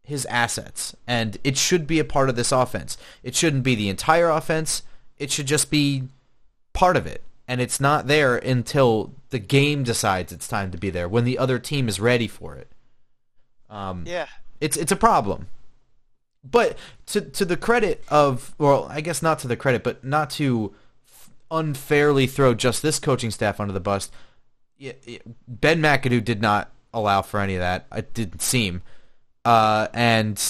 [0.05, 2.97] his assets, and it should be a part of this offense.
[3.23, 4.83] It shouldn't be the entire offense.
[5.19, 6.05] It should just be
[6.73, 10.91] part of it and it's not there until the game decides it's time to be
[10.91, 12.71] there when the other team is ready for it.
[13.69, 14.27] Um, yeah,
[14.61, 15.49] it's it's a problem.
[16.45, 16.77] But
[17.07, 20.75] to to the credit of, well, I guess not to the credit, but not to
[21.51, 24.11] unfairly throw just this coaching staff under the bus.
[25.47, 27.87] Ben McAdoo did not allow for any of that.
[27.95, 28.83] It didn't seem,
[29.45, 30.43] uh, and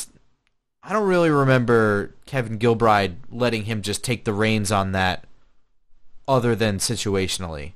[0.82, 5.24] I don't really remember Kevin Gilbride letting him just take the reins on that
[6.32, 7.74] other than situationally.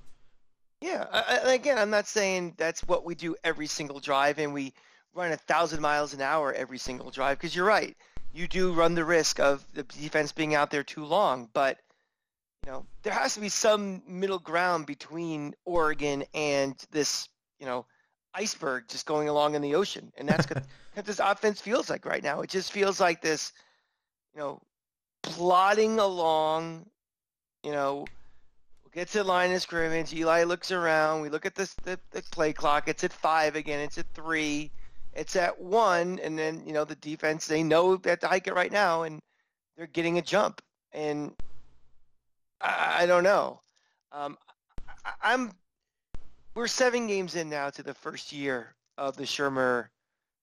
[0.81, 4.73] Yeah, I, again, I'm not saying that's what we do every single drive, and we
[5.15, 7.39] run a thousand miles an hour every single drive.
[7.39, 7.95] Because you're right,
[8.33, 11.51] you do run the risk of the defense being out there too long.
[11.53, 11.79] But
[12.65, 17.29] you know, there has to be some middle ground between Oregon and this,
[17.61, 17.85] you know,
[18.35, 20.65] iceberg just going along in the ocean, and that's what
[21.05, 22.41] this offense feels like right now.
[22.41, 23.53] It just feels like this,
[24.35, 24.63] you know,
[25.23, 26.87] plodding along.
[27.63, 28.07] You know,
[28.97, 30.15] gets to line of scrimmage.
[30.15, 31.21] Eli looks around.
[31.21, 32.89] We look at the, the play clock.
[32.89, 33.79] It's at five again.
[33.79, 34.71] It's at three.
[35.13, 37.47] It's at one, and then you know the defense.
[37.47, 39.21] They know they have to hike it right now, and
[39.77, 40.63] they're getting a jump.
[40.93, 41.33] And
[42.63, 43.61] I, I don't know.
[44.13, 44.39] Um,
[45.05, 45.53] I, I'm
[46.55, 49.89] we're seven games in now to the first year of the Shurmur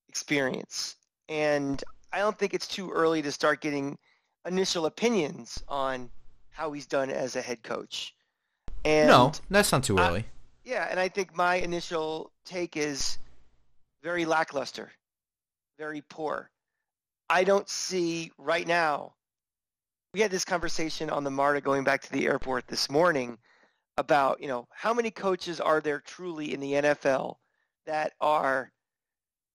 [0.10, 0.96] experience,
[1.28, 3.98] and I don't think it's too early to start getting
[4.46, 6.12] initial opinions on
[6.52, 8.14] how he's done as a head coach.
[8.86, 10.22] And no, that's not too early.
[10.22, 10.26] I,
[10.64, 13.18] yeah, and I think my initial take is
[14.02, 14.92] very lackluster,
[15.78, 16.50] very poor.
[17.30, 19.14] I don't see right now.
[20.14, 23.40] We had this conversation on the MARTA going back to the airport this morning
[23.98, 27.38] about, you know, how many coaches are there truly in the NFL
[27.86, 28.72] that are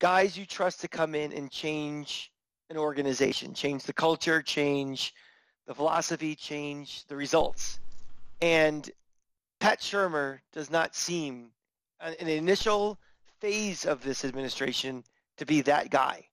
[0.01, 2.33] guys you trust to come in and change
[2.71, 5.14] an organization, change the culture, change
[5.67, 7.81] the philosophy, change the results.
[8.41, 8.91] And
[9.61, 11.51] Pat Shurmur does not seem,
[12.18, 12.99] in the initial
[13.40, 15.05] phase of this administration,
[15.37, 16.27] to be that guy.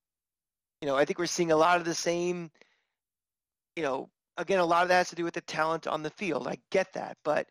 [0.81, 2.51] You know, I think we're seeing a lot of the same,
[3.75, 6.09] you know, again, a lot of that has to do with the talent on the
[6.09, 6.47] field.
[6.47, 7.47] I get that, but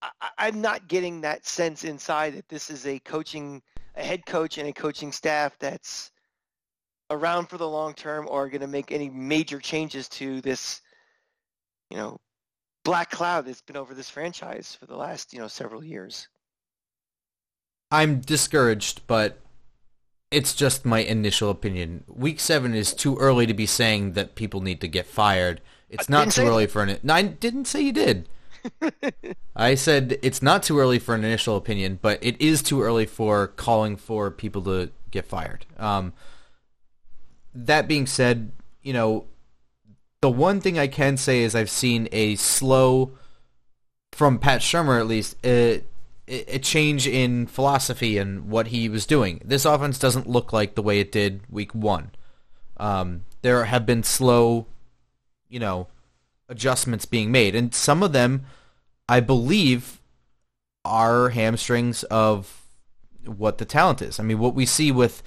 [0.00, 3.62] I, am not getting that sense inside that this is a coaching,
[3.96, 6.12] a head coach and a coaching staff that's
[7.10, 10.80] around for the long term or going to make any major changes to this,
[11.90, 12.20] you know,
[12.88, 16.28] black cloud that's been over this franchise for the last you know several years.
[17.90, 19.40] I'm discouraged, but
[20.30, 22.04] it's just my initial opinion.
[22.06, 25.60] Week seven is too early to be saying that people need to get fired.
[25.90, 26.72] It's not too early that.
[26.72, 26.98] for an.
[27.02, 28.28] No, I didn't say you did.
[29.56, 33.06] I said it's not too early for an initial opinion, but it is too early
[33.06, 35.66] for calling for people to get fired.
[35.78, 36.14] Um,
[37.54, 39.26] that being said, you know,
[40.20, 43.12] the one thing I can say is I've seen a slow,
[44.12, 45.82] from Pat Shurmur at least, a,
[46.26, 49.40] a change in philosophy and what he was doing.
[49.44, 52.10] This offense doesn't look like the way it did week one.
[52.76, 54.66] Um, there have been slow,
[55.48, 55.88] you know,
[56.48, 58.44] adjustments being made, and some of them,
[59.08, 60.00] I believe,
[60.84, 62.62] are hamstrings of
[63.24, 64.18] what the talent is.
[64.18, 65.22] I mean, what we see with,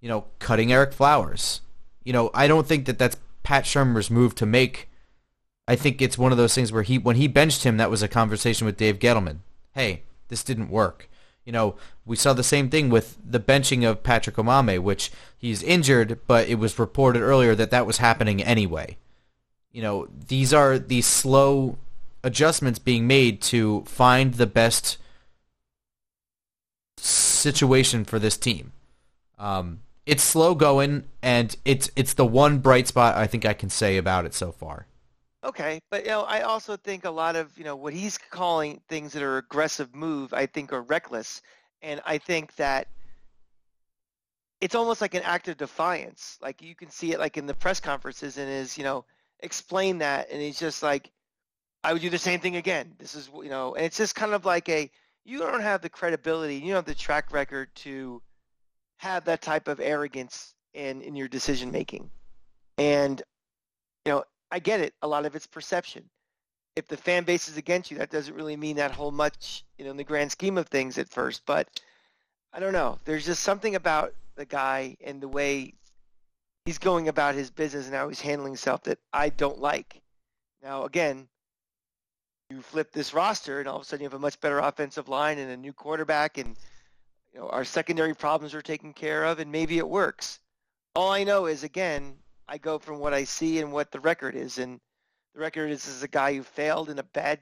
[0.00, 1.60] you know, cutting Ereck Flowers.
[2.02, 4.88] You know, I don't think that that's Pat Shurmur's move to make.
[5.68, 8.02] I think it's one of those things where he when he benched him, that was
[8.02, 9.38] a conversation with Dave Gettleman.
[9.74, 11.08] Hey, this didn't work.
[11.44, 11.74] You know,
[12.04, 16.48] we saw the same thing with the benching of Patrick Omameh, which he's injured, but
[16.48, 18.96] it was reported earlier that that was happening anyway.
[19.72, 21.78] You know, these are these slow
[22.22, 24.98] adjustments being made to find the best
[26.96, 28.72] situation for this team.
[29.38, 33.70] Um, it's slow going, and it's it's the one bright spot I think I can
[33.70, 34.86] say about it so far.
[35.44, 38.80] Okay, but you know, I also think a lot of you know what he's calling
[38.88, 41.42] things that are aggressive move, I think are reckless,
[41.82, 42.88] and I think that
[44.60, 46.38] it's almost like an act of defiance.
[46.40, 49.04] Like you can see it like in the press conferences, and is you know
[49.40, 51.10] explain that, and he's just like,
[51.84, 52.94] I would do the same thing again.
[52.98, 54.90] This is you know, and it's just kind of like a
[55.24, 58.20] you don't have the credibility, you don't have the track record to
[59.02, 62.08] have that type of arrogance in in your decision making.
[62.78, 63.20] And
[64.06, 64.94] you know, I get it.
[65.02, 66.04] A lot of it's perception.
[66.76, 69.84] If the fan base is against you, that doesn't really mean that whole much, you
[69.84, 71.42] know, in the grand scheme of things at first.
[71.46, 71.68] But
[72.52, 73.00] I don't know.
[73.04, 75.74] There's just something about the guy and the way
[76.64, 80.00] he's going about his business and how he's handling himself that I don't like.
[80.62, 81.26] Now, again,
[82.50, 85.08] you flip this roster and all of a sudden you have a much better offensive
[85.08, 86.56] line and a new quarterback and
[87.32, 90.40] you know, our secondary problems are taken care of, and maybe it works.
[90.94, 92.16] All I know is, again,
[92.48, 94.80] I go from what I see and what the record is, and
[95.34, 97.38] the record is, is a guy who failed in a bad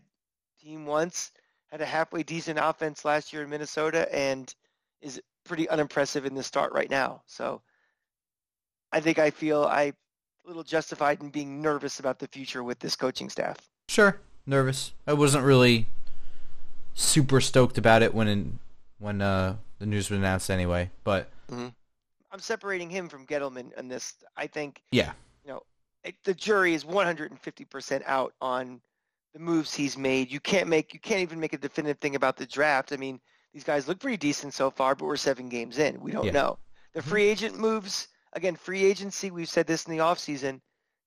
[0.61, 1.33] team once,
[1.71, 4.55] had a halfway decent offense last year in Minnesota, and
[5.01, 7.23] is pretty unimpressive in the start right now.
[7.27, 7.63] So
[8.93, 9.95] I think I feel I a
[10.47, 13.57] little justified in being nervous about the future with this coaching staff.
[13.89, 14.93] Sure, nervous.
[15.07, 15.87] I wasn't really
[16.95, 18.59] super stoked about it when in,
[19.01, 20.91] when uh, the news was announced anyway.
[21.03, 21.69] But mm-hmm.
[22.31, 24.15] I'm separating him from Gettleman on this.
[24.37, 24.83] I think.
[24.93, 25.13] Yeah.
[25.45, 25.63] You know,
[26.05, 28.81] it, the jury is 150% out on
[29.33, 30.31] the moves he's made.
[30.31, 32.93] You can't make you can't even make a definitive thing about the draft.
[32.93, 33.21] I mean,
[33.53, 36.01] these guys look pretty decent so far, but we're seven games in.
[36.01, 36.33] We don't Yeah.
[36.33, 36.59] know.
[36.93, 37.09] The Mhm.
[37.09, 40.61] free agent moves, again, free agency, we've said this in the offseason,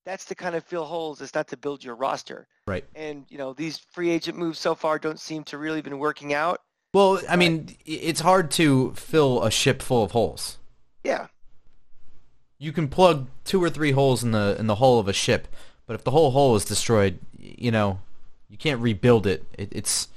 [0.06, 1.22] that's to kind of fill holes.
[1.22, 2.48] It's not to build your roster.
[2.68, 2.86] Right.
[2.96, 6.34] And, you know, these free agent moves so far don't seem to really been working
[6.34, 6.62] out.
[6.94, 10.58] Well, I mean, it's hard to fill a ship full of holes.
[11.04, 11.28] Yeah.
[12.60, 15.48] You can plug two or three holes in the in the hull of a ship,
[15.88, 18.00] but if the whole hull is destroyed, you know,
[18.48, 19.44] you can't rebuild it.
[19.58, 20.08] it it's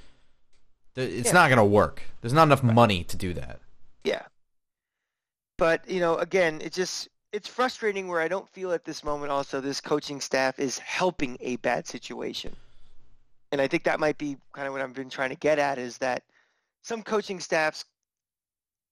[0.95, 1.33] it's Yeah.
[1.33, 2.03] not going to work.
[2.21, 3.61] There's not enough money to do that.
[4.05, 4.23] Yeah.
[5.59, 9.33] But, you know, again, it just it's frustrating where I don't feel at this moment
[9.33, 12.55] also this coaching staff is helping a bad situation.
[13.51, 15.79] And I think that might be kind of what I've been trying to get at
[15.79, 16.23] is that
[16.87, 17.85] some coaching staffs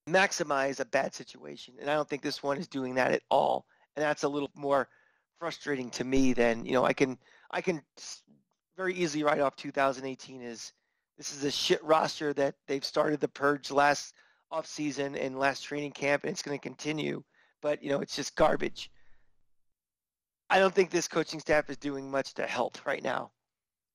[0.09, 1.75] maximize a bad situation.
[1.81, 3.67] And I don't think this one is doing that at all.
[3.95, 4.89] And that's a little more
[5.39, 7.17] frustrating to me than, you know, I can
[7.53, 7.83] I can
[8.77, 10.73] very easily write off 2018 as
[11.17, 14.13] this is a shit roster that they've started the purge last
[14.51, 17.23] off season and last training camp and it's going to continue
[17.63, 18.91] but you know it's just garbage
[20.51, 23.31] i don't think this coaching staff is doing much to help right now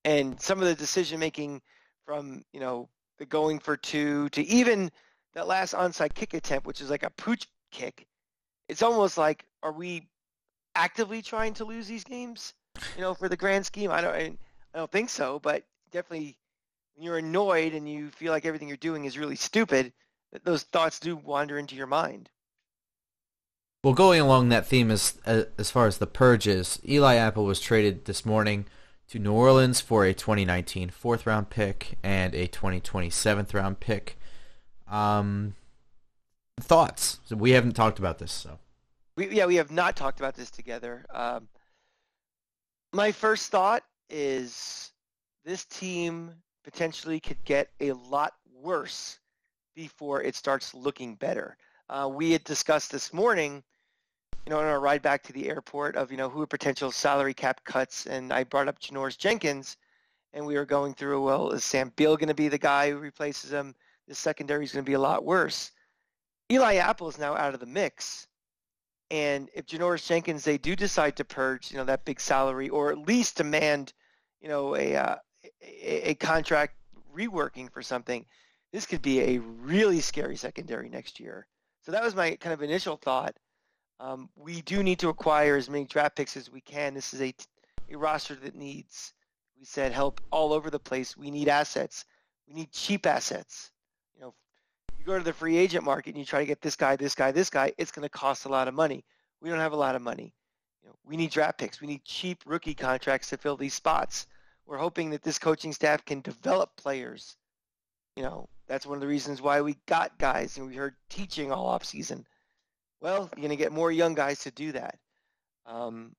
[0.05, 1.61] and some of the decision making
[2.05, 4.91] from you know the going for two to even
[5.33, 8.07] that last onside kick attempt which is like a pooch kick
[8.67, 10.07] it's almost like are we
[10.75, 12.53] actively trying to lose these games?
[12.95, 16.37] You know for the grand scheme i don't i don't think so but definitely
[16.95, 19.91] when you're annoyed and you feel like everything you're doing is really stupid
[20.43, 22.29] those thoughts do wander into your mind.
[23.83, 27.61] Well, going along that theme as as as far as the purges, Eli Apple was
[27.61, 28.65] traded this morning
[29.09, 34.17] to New Orleans for a 2019 fourth round pick and a 2020 seventh round pick.
[34.87, 35.55] Um,
[36.61, 37.19] thoughts?
[37.25, 38.59] So we haven't talked about this, so
[39.15, 41.05] We, yeah, we have not talked about this together.
[41.11, 41.47] Um,
[42.93, 44.91] my first thought is
[45.43, 46.31] this team
[46.63, 49.19] potentially could get a lot worse
[49.75, 51.57] before it starts looking better.
[51.89, 53.63] Uh, we had discussed this morning,
[54.49, 56.91] you know, on our ride back to the airport of, you know, who are potential
[56.91, 59.77] salary cap cuts, and I brought up Janoris Jenkins,
[60.33, 62.97] and we were going through, well, is Sam Beal going to be the guy who
[62.97, 63.75] replaces him?
[64.07, 65.69] The secondary is going to be a lot worse.
[66.51, 68.25] Eli Apple is now out of the mix.
[69.11, 72.91] And if Janoris Jenkins, they do decide to purge, you know, that big salary, or
[72.91, 73.93] at least demand,
[74.41, 75.15] you know, a uh,
[75.61, 76.73] a, a contract
[77.15, 78.25] reworking for something,
[78.73, 81.45] this could be a really scary secondary next year.
[81.83, 83.37] So that was my kind of initial thought.
[83.99, 86.93] Um, we do need to acquire as many draft picks as we can.
[86.93, 87.33] This is a,
[87.91, 89.13] a roster that needs,
[89.57, 91.17] we said, help all over the place.
[91.17, 92.05] We need assets.
[92.47, 93.71] We need cheap assets.
[94.15, 94.33] You know,
[94.97, 97.13] you go to the free agent market and you try to get this guy, this
[97.13, 99.03] guy, this guy, it's going to cost a lot of money.
[99.41, 100.33] We don't have a lot of money.
[100.81, 101.81] You know, we need draft picks.
[101.81, 104.27] We need cheap rookie contracts to fill these spots.
[104.65, 107.35] We're hoping that this coaching staff can develop players.
[108.15, 111.51] You know, that's one of the reasons why we got guys and we heard teaching
[111.51, 112.25] all off season.
[113.01, 114.97] Well, you're going to get more young guys to do that.
[115.65, 116.15] Um,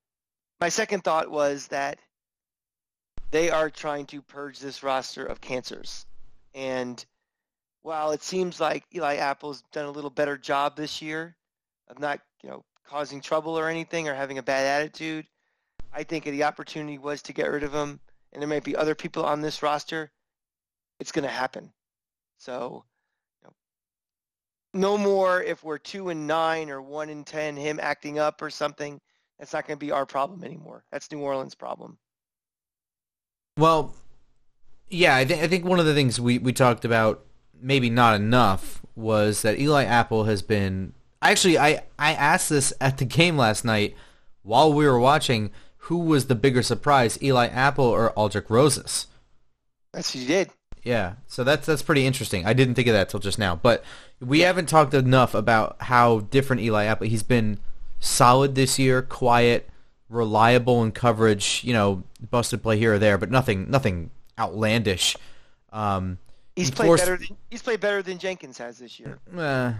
[0.60, 1.98] my second thought was that
[3.30, 6.06] they are trying to purge this roster of cancers.
[6.54, 7.04] And
[7.82, 11.36] while it seems like Eli Apple's done a little better job this year
[11.88, 15.26] of not, you know, causing trouble or anything or having a bad attitude,
[15.92, 18.00] I think the opportunity was to get rid of him,
[18.32, 20.10] and there might be other people on this roster.
[20.98, 21.72] It's going to happen.
[22.38, 22.84] So,
[24.72, 28.50] no more if we're two and nine or one and ten, him acting up or
[28.50, 29.00] something.
[29.38, 30.84] That's not going to be our problem anymore.
[30.92, 31.98] That's New Orleans' problem.
[33.56, 33.94] Well,
[34.88, 37.24] yeah, I, th- I think one of the things we, we talked about,
[37.60, 40.92] maybe not enough, was that Eli Apple has been.
[41.22, 43.94] Actually, I, I asked this at the game last night
[44.42, 45.50] while we were watching
[45.84, 49.06] who was the bigger surprise, Eli Apple or Aldrick Rosas?
[49.92, 50.50] That's what you did.
[50.82, 52.46] Yeah, so that's that's pretty interesting.
[52.46, 53.84] I didn't think of that till just now, but
[54.20, 57.06] we haven't talked enough about how different Eli Apple.
[57.06, 57.58] He's been
[57.98, 59.68] solid this year, quiet,
[60.08, 61.62] reliable in coverage.
[61.64, 65.16] You know, busted play here or there, but nothing nothing outlandish.
[65.72, 66.18] Um,
[66.56, 67.16] He's played forced- better.
[67.16, 69.18] Than, he's played better than Jenkins has this year.
[69.38, 69.72] eh,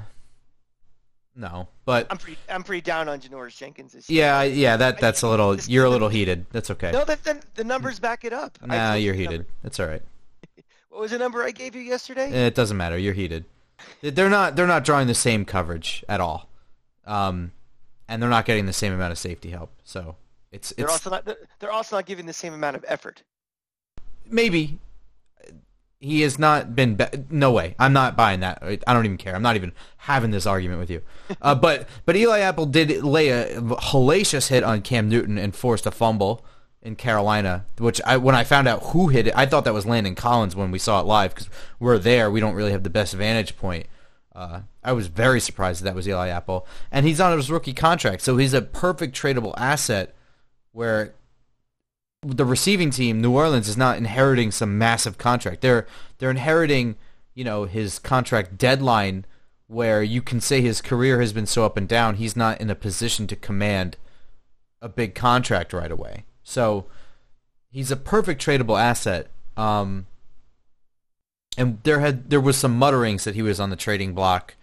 [1.37, 2.39] no, but I'm pretty.
[2.49, 4.23] I'm pretty down on Janoris Jenkins this year.
[4.23, 5.57] yeah, yeah, that that's a little.
[5.57, 6.47] You're a little heated.
[6.51, 6.91] That's okay.
[6.91, 8.59] No, that, the, the numbers back it up.
[8.65, 9.31] Nah, you you're heated.
[9.31, 9.47] number.
[9.65, 10.03] It's all right.
[11.01, 12.31] Was the number I gave you yesterday?
[12.31, 12.99] It doesn't matter.
[12.99, 13.47] You're heated.
[14.03, 14.55] They're not.
[14.55, 16.51] They're not drawing the same coverage at all,
[17.07, 17.53] um,
[18.07, 19.71] and they're not getting the same amount of safety help.
[19.83, 20.17] So
[20.53, 21.27] it's they're it's also not.
[21.59, 23.23] They're also not giving the same amount of effort.
[24.27, 24.79] maybe
[26.01, 26.97] he has not been.
[26.97, 27.75] Be- no way.
[27.79, 28.63] I'm not buying that.
[28.87, 29.35] I don't even care.
[29.35, 31.03] I'm not even having this argument with you.
[31.41, 35.87] Uh, but but Eli Apple did lay a hellacious hit on Cam Newton and forced
[35.87, 36.45] a fumble.
[36.83, 39.87] In Carolina, which I when I found out who hit it, I thought that was
[39.87, 42.31] Landon Collins when we saw it live because we're there.
[42.31, 43.87] We don't really have the best vantage point.
[44.35, 47.75] Uh, I was very surprised that, that was Eli Apple, and he's on his rookie
[47.75, 50.15] contract, so he's a perfect tradable asset.
[50.73, 51.15] Where
[52.23, 55.61] the receiving team, New Orleans, is not inheriting some massive contract.
[55.61, 55.87] They're
[56.19, 56.97] they're inheriting,
[57.35, 59.27] you know, his contract deadline,
[59.67, 62.15] where you can say his career has been so up and down.
[62.17, 63.97] He's not in a position to command
[64.81, 66.25] a big contract right away.
[66.43, 66.87] So
[67.71, 69.29] he's a perfect tradable asset.
[69.57, 70.07] Um,
[71.57, 74.55] and there had there was some mutterings that he was on the trading block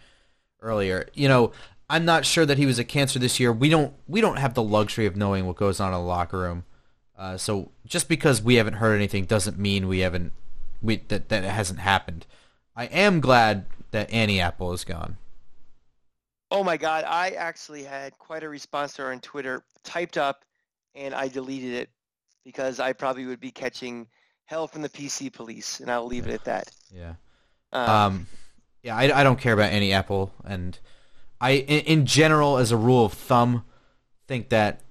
[0.62, 1.08] earlier.
[1.14, 1.52] You know,
[1.90, 3.52] I'm not sure that he was a cancer this year.
[3.52, 6.40] We don't we don't have the luxury of knowing what goes on in the locker
[6.40, 6.64] room.
[7.18, 10.32] Uh, so just because we haven't heard anything doesn't mean we haven't
[10.82, 12.26] we that that it hasn't happened.
[12.76, 15.18] I am glad that Annie Apple is gone.
[16.50, 17.04] Oh my God!
[17.06, 20.46] I actually had quite a response to her on Twitter, typed up,
[20.98, 21.90] and I deleted it
[22.44, 24.08] because I probably would be catching
[24.46, 26.72] hell from the PC police, and I'll leave it at that.
[26.92, 27.16] Yeah.
[27.74, 28.28] Um, Um,
[28.84, 30.80] yeah, I, I don't care about Annie Apple, and
[31.42, 33.66] I, in, in general, as a rule of thumb,
[34.28, 34.82] think that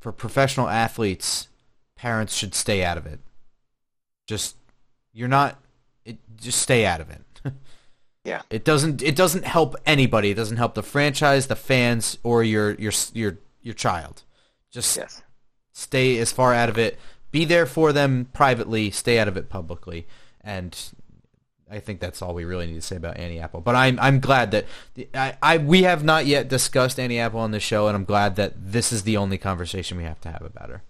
[0.00, 1.48] for professional athletes,
[1.96, 3.20] parents should stay out of it.
[4.26, 4.56] Just
[5.12, 5.60] you're not,
[6.04, 7.22] it, just stay out of it.
[8.24, 8.42] Yeah.
[8.48, 10.30] It doesn't it doesn't help anybody.
[10.30, 14.22] It doesn't help the franchise, the fans, or your your your your child.
[14.70, 15.22] Just yes.
[15.74, 16.98] Stay as far out of it.
[17.30, 18.90] Be there for them privately.
[18.90, 20.06] Stay out of it publicly.
[20.40, 20.74] And
[21.70, 23.60] I think that's all we really need to say about Annie Apple.
[23.60, 24.66] But I'm I'm glad that
[25.12, 28.36] I, I we have not yet discussed Annie Apple on the show, and I'm glad
[28.36, 30.82] that this is the only conversation we have to have about her.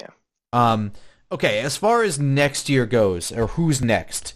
[0.00, 0.10] Yeah.
[0.52, 0.92] Um.
[1.30, 1.60] Okay.
[1.60, 4.34] As far as next year goes, or who's next,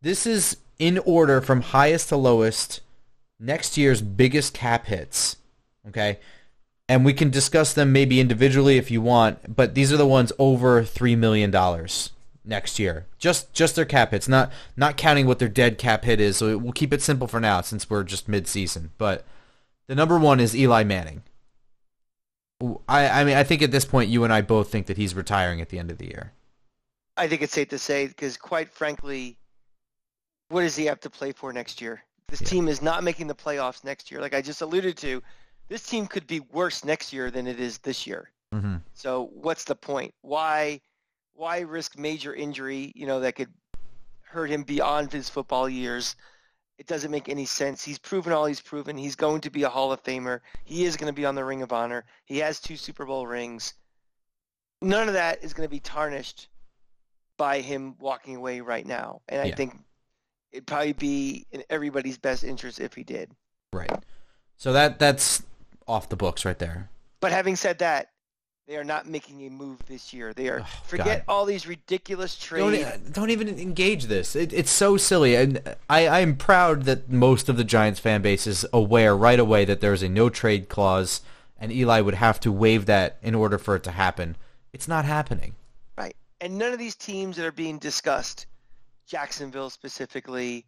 [0.00, 2.80] this is in order from highest to lowest.
[3.38, 5.36] Next year's biggest cap hits.
[5.86, 6.18] Okay
[6.88, 10.32] and we can discuss them maybe individually if you want, but these are the ones
[10.38, 12.10] over three million dollars
[12.44, 13.06] next year.
[13.18, 16.36] Just just their cap hits, not not counting what their dead cap hit is.
[16.36, 18.90] So we'll keep it simple for now since we're just mid season.
[18.98, 19.24] But
[19.88, 21.22] the number one is Eli Manning.
[22.88, 25.14] I I mean I think at this point you and I both think that he's
[25.14, 26.32] retiring at the end of the year.
[27.16, 29.38] I think it's safe to say because, quite frankly,
[30.48, 32.02] what does he have to play for next year?
[32.28, 32.48] This Yeah.
[32.48, 34.20] team is not making the playoffs next year.
[34.20, 35.22] Like I just alluded to,
[35.68, 38.30] this team could be worse next year than it is this year.
[38.54, 38.76] Mm-hmm.
[38.94, 40.14] So what's the point?
[40.22, 40.80] Why
[41.34, 43.52] why risk major injury, you know, that could
[44.22, 46.16] hurt him beyond his football years?
[46.78, 47.82] It doesn't make any sense.
[47.82, 48.96] He's proven all he's proven.
[48.96, 50.40] He's going to be a Hall of Famer.
[50.64, 52.04] He is going to be on the Ring of Honor.
[52.24, 53.74] He has two Super Bowl rings.
[54.82, 56.48] None of that is going to be tarnished
[57.38, 59.20] by him walking away right now.
[59.28, 59.54] And I Yeah.
[59.56, 59.78] think
[60.52, 63.30] it'd probably be in everybody's best interest if he did.
[63.72, 63.90] Right.
[64.56, 65.42] So that that's
[65.86, 66.88] off the books right there.
[67.20, 68.10] But having said that,
[68.66, 70.32] they are not making a move this year.
[70.34, 71.32] They are Oh, forget God.
[71.32, 72.96] all these ridiculous Don't, trades.
[72.96, 74.34] e- don't even engage this.
[74.34, 78.46] It, it's so silly, and I, I'm proud that most of the Giants fan base
[78.46, 81.20] is aware right away that there is a no trade clause,
[81.60, 84.36] and Eli would have to waive that in order for it to happen.
[84.72, 85.54] It's not happening.
[85.96, 86.16] Right.
[86.40, 88.46] And none of these teams that are being discussed,
[89.06, 90.66] Jacksonville specifically,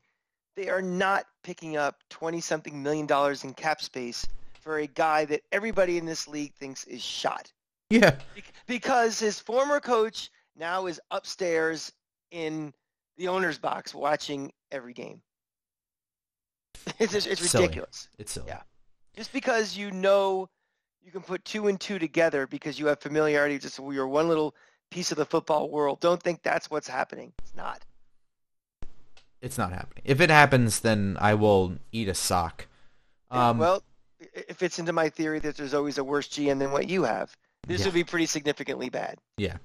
[0.54, 4.24] they are not picking up 20 something million dollars in cap space
[4.68, 7.50] for a guy that everybody in this league thinks is shot.
[7.88, 11.90] Yeah, Bec- Because his former coach now is upstairs
[12.32, 12.74] in
[13.16, 15.22] the owner's box watching every game.
[16.98, 18.08] It's, just- it's ridiculous.
[18.18, 18.48] it's silly.
[18.48, 18.60] Yeah.
[19.16, 20.50] Just because you know
[21.02, 24.54] you can put two and two together because you have familiarity, just you're one little
[24.90, 25.98] piece of the football world.
[26.00, 27.32] Don't think that's what's happening.
[27.38, 27.86] It's not.
[29.40, 30.02] It's not happening.
[30.04, 32.66] If it happens, then I will eat a sock.
[33.30, 33.82] Um, well,
[34.20, 37.04] it it fits into my theory that there's always a worse GM than what you
[37.04, 37.36] have.
[37.66, 37.86] This Yeah.
[37.86, 39.18] would be pretty significantly bad.
[39.36, 39.56] yeah.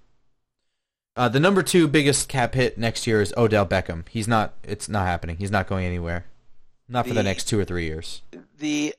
[1.16, 4.04] Uh, the number two biggest cap hit next year is Odell Beckham.
[4.10, 4.54] He's not.
[4.64, 5.38] It's not happening.
[5.38, 6.26] He's not going anywhere.
[6.90, 8.22] Not for the The- next two or three years.
[8.58, 8.96] The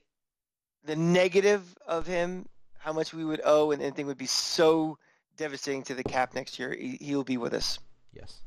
[0.85, 2.49] the negative of him,
[2.79, 4.97] how much we would owe, and anything would be so
[5.37, 6.73] devastating to the cap next year.
[6.73, 7.81] He, he'll be with us.
[8.13, 8.43] Yes.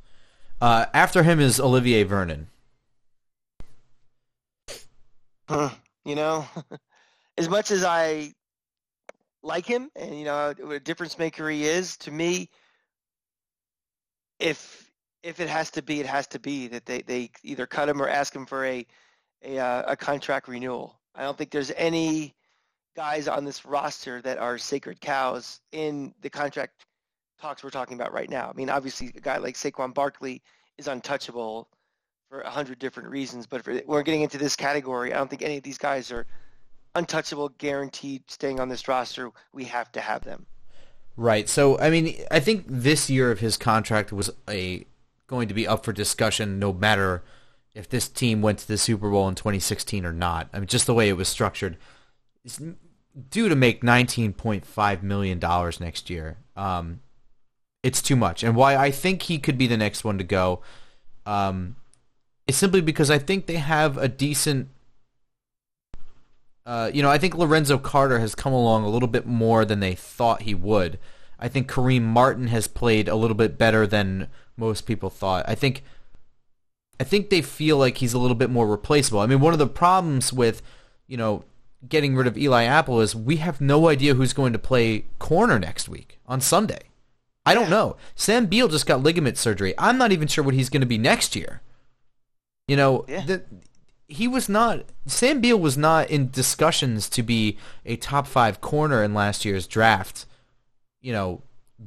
[0.61, 2.47] Uh, after him is Olivier Vernon.
[5.49, 5.69] Huh,
[6.05, 6.47] you know,
[7.37, 8.33] as much as I
[9.43, 12.49] like him and you know what a difference maker he is to me,
[14.39, 14.91] if
[15.23, 18.01] if it has to be, it has to be that they, they either cut him
[18.01, 18.85] or ask him for a
[19.43, 20.99] a, uh, a contract renewal.
[21.13, 22.35] I don't think there's any
[22.95, 26.85] guys on this roster that are sacred cows in the contract
[27.39, 28.49] talks we're talking about right now.
[28.49, 30.41] I mean, obviously, a guy like Saquon Barkley
[30.77, 31.69] is untouchable
[32.29, 33.45] for a hundred different reasons.
[33.45, 36.25] But if we're getting into this category, I don't think any of these guys are
[36.97, 39.31] untouchable, guaranteed staying on this roster.
[39.53, 40.47] We have to have them.
[41.15, 41.47] Right.
[41.47, 44.85] So I mean, I think this year of his contract was a
[45.27, 47.23] going to be up for discussion, no matter
[47.75, 50.49] if this team went to the Super Bowl in 2016 or not.
[50.53, 51.77] I mean, just the way it was structured,
[52.43, 52.59] it's
[53.29, 56.37] due to make 19.5 million dollars next year.
[56.55, 57.01] Um,
[57.83, 60.61] it's too much, and why I think he could be the next one to go,
[61.25, 61.75] um,
[62.47, 64.69] is simply because I think they have a decent.
[66.67, 69.79] Uh, you know, I think Lorenzo Carter has come along a little bit more than
[69.79, 70.99] they thought he would.
[71.39, 75.45] I think Kareem Martin has played a little bit better than most people thought.
[75.47, 75.81] I think
[76.99, 79.21] I think they feel like he's a little bit more replaceable.
[79.21, 80.61] I mean, one of the problems with,
[81.07, 81.45] you know,
[81.87, 85.59] getting rid of Eli Apple is we have no idea who's going to play corner
[85.59, 86.81] next week on Sunday.
[87.45, 87.95] I don't know.
[88.15, 89.73] Sam Beal just got ligament surgery.
[89.77, 91.61] I'm not even sure what he's going to be next year.
[92.67, 93.25] You know, Yeah.
[93.25, 93.43] the,
[94.07, 99.03] he was not Sam Beal was not in discussions to be a top 5 corner
[99.03, 100.25] in last year's draft,
[101.01, 101.41] you know,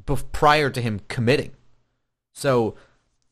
[0.07, 1.53] bef- prior to him committing.
[2.33, 2.75] So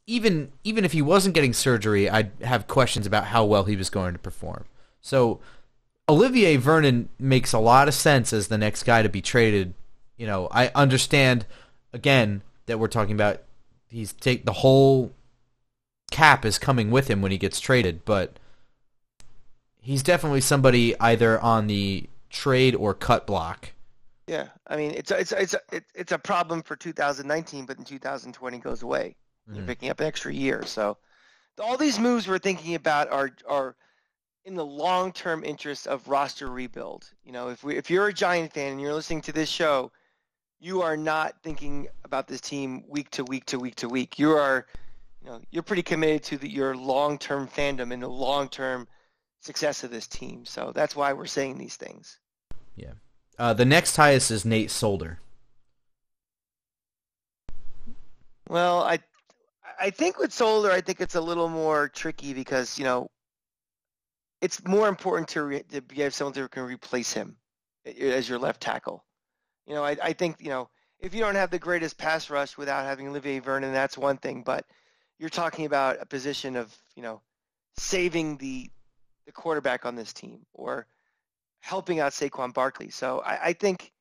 [0.06, 3.90] even even if he wasn't getting surgery, I'd have questions about how well he was
[3.90, 4.64] going to perform.
[5.00, 5.40] So
[6.08, 9.74] Olivier Vernon makes a lot of sense as the next guy to be traded.
[10.16, 11.44] You know, I understand
[11.92, 13.42] again that we're talking about
[13.88, 15.12] he's take the whole
[16.10, 18.38] cap is coming with him when he gets traded, but
[19.80, 23.72] he's definitely somebody either on the trade or cut block.
[24.26, 27.78] Yeah, I mean it's a- it's a- it's a- it's a problem for 2019, but
[27.78, 29.16] in 2020 goes away.
[29.50, 29.66] You're Mhm.
[29.66, 30.98] picking up an extra year, so
[31.58, 33.76] all these moves we're thinking about are are
[34.44, 37.10] in the long term interest of roster rebuild.
[37.24, 39.90] You know, if we if you're a Giant fan and you're listening to this show,
[40.60, 44.18] you are not thinking about this team week to week to week to week.
[44.18, 44.66] You are,
[45.22, 48.86] you know, you're pretty committed to the, your long term fandom and the long term
[49.40, 50.44] success of this team.
[50.44, 52.18] So that's why we're saying these things.
[52.76, 52.92] Yeah.
[53.38, 55.20] Uh, the next highest is Nate Solder.
[58.48, 58.98] Well, I
[59.80, 63.10] I think with Solder, I think it's a little more tricky because you know
[64.40, 67.36] it's more important to, re- to have someone who can replace him
[67.84, 69.04] as your left tackle.
[69.66, 70.68] You know, I, I think you know
[70.98, 74.42] if you don't have the greatest pass rush without having Olivier Vernon, that's one thing.
[74.42, 74.64] But
[75.18, 77.20] you're talking about a position of you know
[77.76, 78.70] saving the
[79.28, 80.86] the quarterback on this team or
[81.60, 82.88] helping out Saquon Barkley.
[82.88, 83.92] So I, I think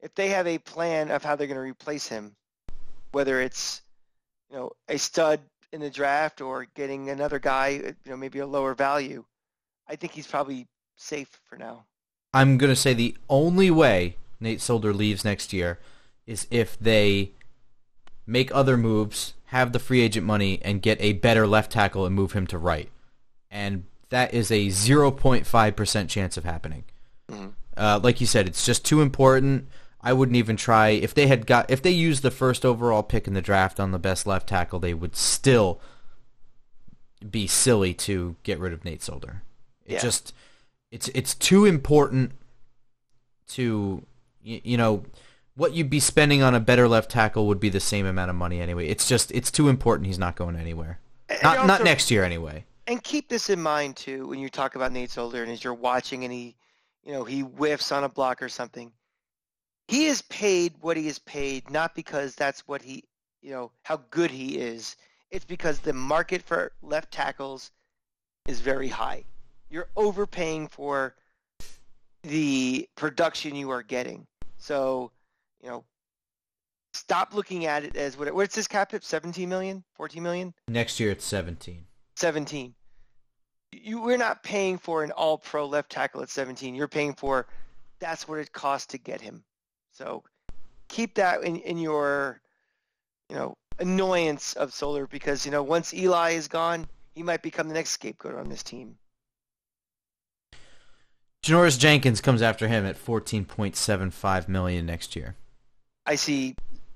[0.00, 2.34] if they have a plan of how they're going to replace him,
[3.12, 3.82] whether it's
[4.50, 5.40] you know a stud
[5.72, 9.24] in the draft or getting another guy, you know maybe a lower value,
[9.88, 10.66] I think he's probably
[10.96, 11.84] safe for now.
[12.34, 15.78] I'm going to say the only way Nate Solder leaves next year
[16.26, 17.30] is if they
[18.26, 22.16] make other moves, have the free agent money, and get a better left tackle and
[22.16, 22.88] move him to right.
[23.48, 26.84] And that is a 0.5% chance of happening.
[27.30, 27.52] Mhm.
[27.76, 29.68] Uh, like you said, it's just too important.
[30.00, 33.26] I wouldn't even try if they had got if they used the first overall pick
[33.26, 35.80] in the draft on the best left tackle, they would still
[37.30, 39.42] be silly to get rid of Nate Solder.
[39.86, 40.00] It Yeah.
[40.00, 40.34] just
[40.90, 42.32] it's it's too important
[43.48, 44.04] to
[44.42, 45.04] you, you know
[45.54, 48.36] what you'd be spending on a better left tackle would be the same amount of
[48.36, 48.88] money anyway.
[48.88, 50.06] It's just it's too important.
[50.08, 50.98] He's not going anywhere.
[51.28, 52.64] And Not not next year anyway.
[52.86, 55.74] And keep this in mind too when you talk about Nate Solder and as you're
[55.74, 56.56] watching and he,
[57.04, 58.92] you know, he whiffs on a block or something.
[59.88, 63.04] He is paid what he is paid not because that's what he,
[63.40, 64.96] you know, how good he is.
[65.30, 67.70] It's because the market for left tackles
[68.46, 69.24] is very high.
[69.70, 71.14] You're overpaying for
[72.22, 74.26] the production you are getting.
[74.58, 75.10] So,
[75.62, 75.84] you know,
[76.92, 79.04] stop looking at it as what what's his cap hit?
[79.04, 80.54] 17 million, 14 million?
[80.68, 81.84] Next year it's 17.
[82.22, 82.72] 17.
[83.72, 86.76] You, we're not paying for an all-pro left tackle at 17.
[86.76, 87.48] You're paying for
[87.98, 89.42] that's what it costs to get him.
[89.90, 90.22] So
[90.88, 92.40] keep that in, in your,
[93.28, 97.66] you know, annoyance of Solder because, you know, once Eli is gone, he might become
[97.66, 98.96] the next scapegoat on this team.
[101.44, 105.34] Janoris Jenkins comes after him at 14.75 million next year.
[106.06, 106.54] I see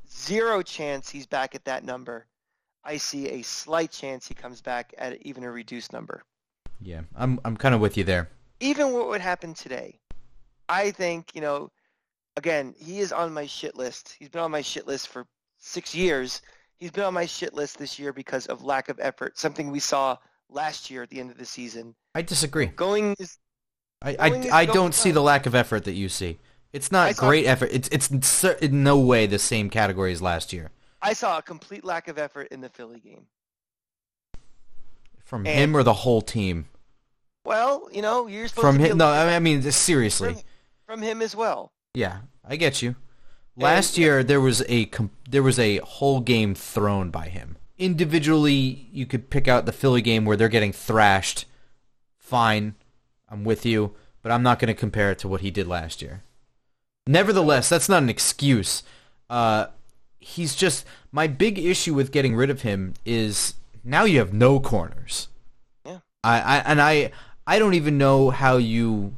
[0.09, 2.27] zero chance he's back at that number.
[2.87, 6.23] I see a slight chance he comes back at even a reduced number.
[6.81, 8.29] Yeah, I'm I'm kind of with you there.
[8.61, 9.99] even what would happen today,
[10.69, 11.71] I think, you know,
[12.37, 14.15] again, he is on my shit list.
[14.19, 15.27] He's been on my shit list for
[15.59, 16.43] six years.
[16.77, 19.81] He's been on my shit list this year because of lack of effort, something we
[19.81, 20.17] saw
[20.49, 21.95] last year at the end of the season.
[22.15, 22.67] I disagree.
[22.67, 23.39] Going is
[24.03, 26.39] I Going is I, I don't see the lack of effort that you see.
[26.73, 27.71] It's I not saw- great effort.
[27.73, 30.71] It's it's in no way the same category as last year
[31.07, 33.27] I saw a complete lack of effort in the Philly game.
[35.25, 36.67] from And- him or the whole team.
[37.45, 40.35] Well, you know, you're supposed From to him, no, I mean seriously.
[40.35, 40.43] from,
[40.87, 41.73] from him as well.
[41.95, 42.95] Yeah, I get you.
[43.57, 44.89] Last year there was a
[45.29, 47.57] there was a whole game thrown by him.
[47.79, 51.45] Individually, you could pick out the Philly game where they're getting thrashed.
[52.19, 52.75] Fine,
[53.29, 56.03] I'm with you, but I'm not going to compare it to what he did last
[56.03, 56.23] year.
[57.07, 58.83] Nevertheless, that's not an excuse.
[59.31, 59.67] Uh,
[60.27, 63.55] he's just my big issue with getting rid of him is
[63.85, 65.29] now you have no corners.
[65.85, 65.99] Yeah.
[66.25, 67.13] I, I and I
[67.47, 69.15] I don't even know how you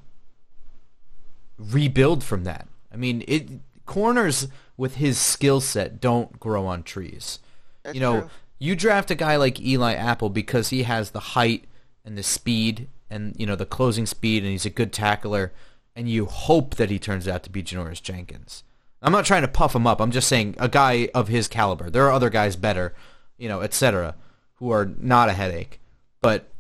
[1.59, 2.69] rebuild from that.
[2.93, 3.49] I mean, it
[3.87, 7.39] corners with his skill set don't grow on trees.
[7.83, 8.31] That's you know, true.
[8.59, 11.65] you draft a guy like Eli Apple because he has the height
[12.05, 15.53] and the speed and you know the closing speed and he's a good tackler
[15.97, 18.63] and you hope that he turns out to be Janoris Jenkins.
[19.01, 20.01] I'm not trying to puff him up.
[20.01, 21.91] I'm just saying a guy of his caliber.
[21.91, 22.95] There are other guys better,
[23.37, 24.17] you know, etc.,
[24.55, 25.81] who are not a headache.
[26.21, 26.51] But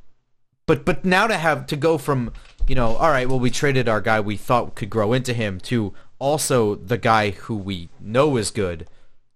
[0.66, 2.32] but but now to have to go from
[2.68, 5.58] you know, all right, well we traded our guy we thought could grow into him
[5.60, 8.86] to also the guy who we know is good.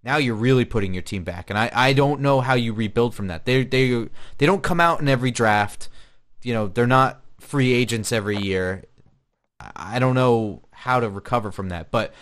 [0.05, 3.15] Now you're really putting your team back, and I, I don't know how you rebuild
[3.15, 3.47] from that.
[3.47, 5.89] They they they don't come out in every draft.
[6.43, 8.85] You know, they're not free agents every year.
[9.77, 12.13] I don't know how to recover from that, but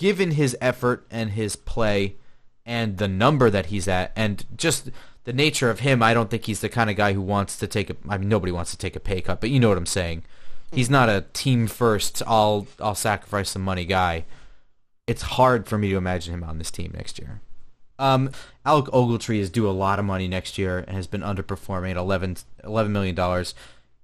[0.00, 2.16] given his effort and his play
[2.64, 4.88] and the number that he's at and just
[5.24, 7.66] the nature of him, I don't think he's the kind of guy who wants to
[7.66, 9.76] take a I mean nobody wants to take a pay cut, but you know what
[9.76, 10.24] I'm saying.
[10.72, 14.24] He's not a team first, I'll I'll sacrifice some money guy.
[15.06, 17.42] It's hard for me to imagine him on this team next year.
[17.98, 18.30] Um,
[18.64, 21.96] Alec Ogletree is due a lot of money next year and has been underperforming at
[21.98, 23.44] 11, $11 million.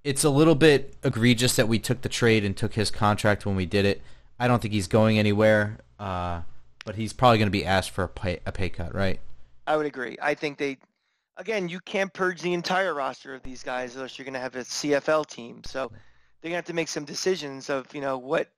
[0.03, 3.55] It's a little bit egregious that we took the trade and took his contract when
[3.55, 4.03] we did it.
[4.39, 6.41] I don't think he's going anywhere, uh,
[6.85, 9.19] but he's probably going to be asked for a pay, a pay cut, right?
[9.65, 10.17] I would agree.
[10.21, 10.77] I think they,
[11.35, 14.55] again, you can't purge the entire roster of these guys unless you're going to have
[14.55, 15.61] a CFL team.
[15.65, 15.91] So
[16.41, 18.49] they're going to have to make some decisions of, you know, what,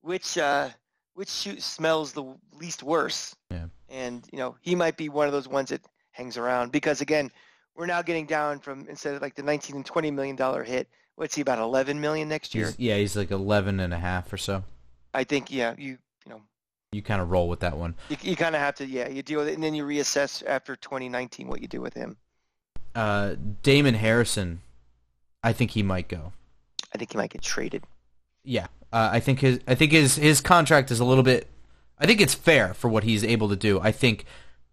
[0.00, 0.70] which, uh,
[1.14, 3.36] which shoot smells the least worse.
[3.50, 3.66] Yeah.
[3.88, 7.30] And, you know, he might be one of those ones that hangs around because, again,
[7.76, 10.88] we're now getting down from instead of like the 19 and 20 million dollar hit,
[11.16, 12.66] what's he about 11 million next year?
[12.66, 14.64] He's, yeah, he's like 11 and a half or so.
[15.12, 15.98] I think, yeah, you,
[16.92, 17.94] you kind of roll with that one.
[18.08, 20.42] you, you kind of have to, yeah, you deal with it and then you reassess
[20.46, 22.16] after 2019 what you do with him.
[22.94, 24.62] Uh, Damon Harrison,
[25.42, 26.32] I think he might go.
[26.92, 27.84] I think he might get traded.
[28.42, 31.46] Yeah, uh, I think his I think his his contract is a little bit.
[31.98, 33.78] I think it's fair for what he's able to do.
[33.80, 34.24] I think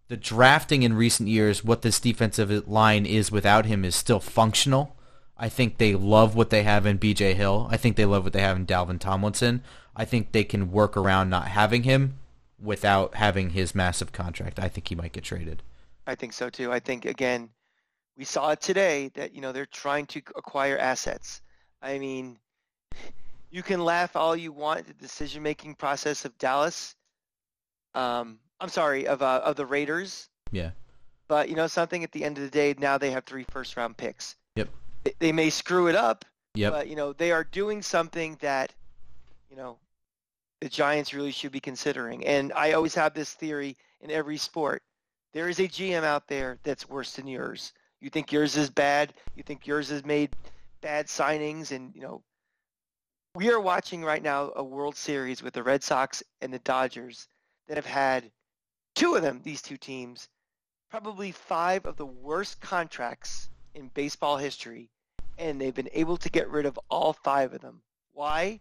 [0.08, 4.96] the drafting in recent years, what this defensive line is without him, is still functional.
[5.38, 7.36] I think they love what they have in B.J.
[7.36, 7.68] Hill.
[7.70, 9.62] I think they love what they have in Dalvin Tomlinson.
[9.98, 12.20] I think they can work around not having him
[12.62, 14.60] without having his massive contract.
[14.60, 15.64] I think he might get traded.
[16.06, 16.72] I think so too.
[16.72, 17.50] I think again,
[18.16, 21.42] we saw it today that you know they're trying to acquire assets.
[21.82, 22.38] I mean,
[23.52, 26.96] you can laugh all you want at the decision making process of Dallas.
[27.96, 30.72] Um, I'm sorry of uh, of the Raiders, Yeah.
[31.28, 32.04] but you know something.
[32.04, 34.36] At the end of the day, now they have three first round picks.
[34.56, 34.70] Yep.
[35.04, 36.24] They, they may screw it up,
[36.56, 36.74] Yep.
[36.74, 38.74] but you know they are doing something that
[39.50, 39.78] you know
[40.60, 42.26] the Giants really should be considering.
[42.26, 44.84] And I always have this theory in every sport.
[45.34, 47.74] There is a GM out there that's worse than yours.
[48.00, 49.14] You think yours is bad.
[49.36, 50.36] You think yours has made
[50.82, 52.24] bad signings, and you know
[53.36, 57.28] we are watching right now a World Series with the Red Sox and the Dodgers
[57.68, 58.32] that have had
[58.96, 59.42] two of them.
[59.44, 60.28] These two teams,
[60.90, 64.90] probably five of the worst contracts in baseball history,
[65.38, 67.82] and they've been able to get rid of all five of them.
[68.14, 68.60] Why?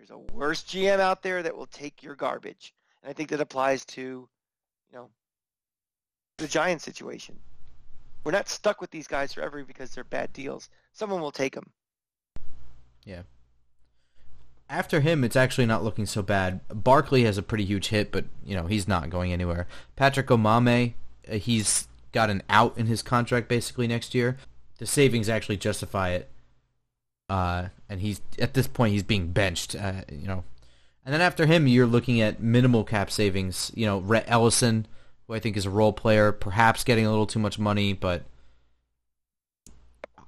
[0.00, 2.72] There's a worse GM out there that will take your garbage.
[3.02, 4.28] And I think that applies to, you
[4.94, 5.10] know,
[6.38, 7.36] the Giants situation.
[8.24, 10.70] We're not stuck with these guys forever because they're bad deals.
[10.94, 11.70] Someone will take them.
[13.04, 13.22] Yeah.
[14.70, 16.60] After him, it's actually not looking so bad.
[16.68, 19.66] Barkley has a pretty huge hit, but you know he's not going anywhere.
[19.96, 20.94] Patrick Omameh,
[21.30, 24.38] uh, he's got an out in his contract basically next year.
[24.78, 26.30] The savings actually justify it,
[27.30, 29.76] uh, and he's at this point he's being benched.
[29.76, 30.42] Uh, you know,
[31.04, 33.70] and then after him, you're looking at minimal cap savings.
[33.74, 34.86] You know, Rhett Ellison,
[35.26, 38.24] who I think is a role player, perhaps getting a little too much money, but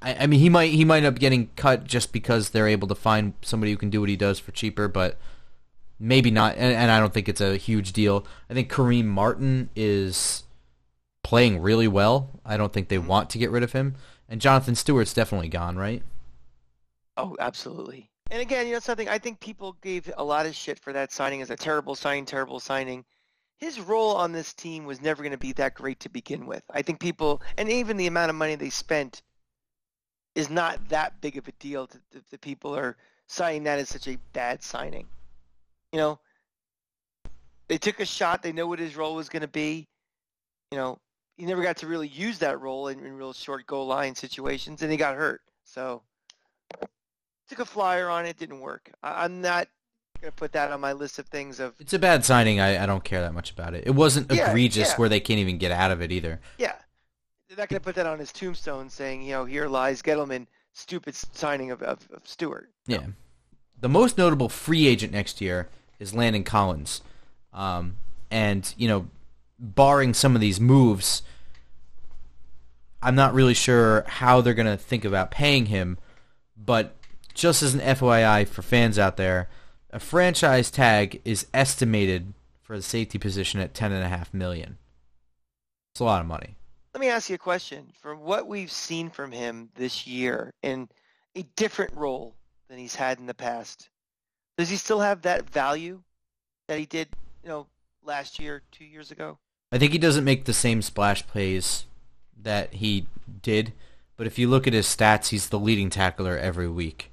[0.01, 2.87] I, I mean, he might he might end up getting cut just because they're able
[2.87, 5.19] to find somebody who can do what he does for cheaper, but
[5.99, 6.55] maybe not.
[6.57, 8.25] And, and I don't think it's a huge deal.
[8.49, 10.45] I think Kareem Martin is
[11.25, 12.31] playing really well.
[12.45, 13.97] I don't think they want to get rid of him.
[14.29, 16.03] And Jonathan Stewart's definitely gone, right?
[17.17, 18.11] Oh, absolutely.
[18.31, 21.13] And again, you know something, I think people gave a lot of shit for that
[21.13, 23.05] signing as a terrible signing, terrible signing.
[23.59, 26.63] His role on this team was never going to be that great to begin with.
[26.71, 29.23] I think people, and even the amount of money they spent
[30.35, 31.99] is not that big of a deal to,
[32.31, 32.97] to people are
[33.27, 35.07] citing that as such a bad signing.
[35.93, 36.19] You know,
[37.69, 38.43] they took a shot.
[38.43, 39.87] They know what his role was going to be.
[40.71, 40.99] You know,
[41.37, 44.83] he never got to really use that role in, in real short goal line situations,
[44.83, 45.43] and he got hurt.
[45.65, 46.03] So
[47.49, 48.91] took a flyer on it, didn't work.
[49.03, 49.69] I, I'm not
[50.21, 52.61] going to put that on my list of things of It's a bad signing.
[52.61, 53.85] I, I don't care that much about it.
[53.87, 54.97] It wasn't Yeah, egregious yeah.
[54.97, 56.41] where they can't even get out of it either.
[56.59, 56.75] yeah.
[57.49, 60.47] They're not going to put that on his tombstone, saying, you know, here lies Gettleman,
[60.73, 62.71] stupid signing of, of, of Stewart.
[62.87, 63.09] Yeah.
[63.79, 65.69] The most notable free agent next year
[65.99, 67.03] is Landon Collins.
[67.53, 67.97] Um,
[68.31, 69.07] and, you know,
[69.59, 71.23] barring some of these moves,
[73.03, 75.99] I'm not really sure how they're going to think about paying him.
[76.57, 76.97] But
[77.35, 79.49] just as an FYI for fans out there,
[79.91, 84.79] a franchise tag is estimated for the safety position at 10.5 million.
[85.93, 86.57] It's a lot of money.
[86.95, 87.89] Let me ask you a question.
[88.01, 90.89] From what we've seen from him this year in
[91.37, 92.35] a different role
[92.69, 93.91] than he's had in the past,
[94.57, 96.03] does he still have that value
[96.69, 97.09] that he did,
[97.43, 97.67] you know,
[98.05, 99.39] last year, two years ago?
[99.71, 101.87] I think he doesn't make the same splash plays
[102.41, 103.07] that he
[103.41, 103.73] did,
[104.17, 107.12] but if you look at his stats, he's the leading tackler every week.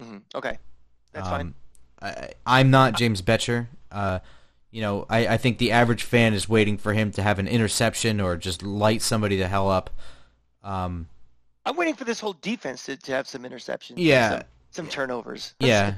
[0.00, 0.58] Hmm Okay,
[1.12, 1.40] that's fine.
[1.40, 1.54] Um,
[2.02, 3.68] I, I'm not James Bettcher.
[3.90, 4.18] Uh,
[4.70, 7.48] you know, I, I think the average fan is waiting for him to have an
[7.48, 9.90] interception or just light somebody the hell up.
[10.62, 11.08] Um,
[11.64, 13.94] I'm waiting for this whole defense to, to have some interceptions.
[13.96, 14.30] Yeah.
[14.30, 15.54] some, some turnovers.
[15.60, 15.94] yeah,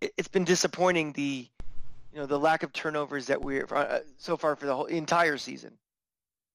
[0.00, 1.46] it, it's been disappointing the,
[2.12, 5.38] you know, the lack of turnovers that we're uh, so far for the whole entire
[5.38, 5.72] season.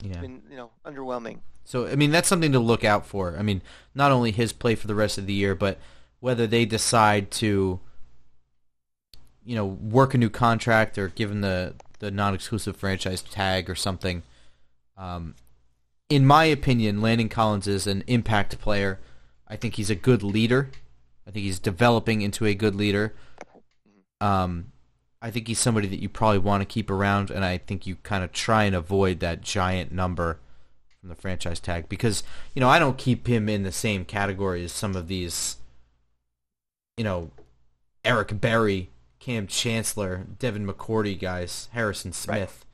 [0.02, 0.22] Yeah.
[0.22, 1.39] been, you know, underwhelming.
[1.66, 3.36] So I mean, that's something to look out for.
[3.38, 3.62] I mean,
[3.93, 5.78] not only his play for the rest of the year, but
[6.20, 7.80] whether they decide to,
[9.45, 13.76] you know, work a new contract or give him the the non-exclusive franchise tag or
[13.76, 14.24] something.
[14.97, 15.36] Um,
[16.10, 19.00] in my opinion, Landon Collins is an impact player.
[19.47, 20.70] I think he's a good leader.
[21.28, 23.14] I think he's developing into a good leader.
[24.20, 24.72] Um,
[25.22, 27.97] I think he's somebody that you probably want to keep around, and I think you
[27.97, 30.39] kind of try and avoid that giant number
[30.99, 34.63] from the franchise tag because you know I don't keep him in the same category
[34.63, 35.57] as some of these,
[36.97, 37.32] you know,
[38.05, 38.89] Eric Berry,
[39.20, 42.65] Kam Chancellor, Devin McCourty guys, Harrison Smith,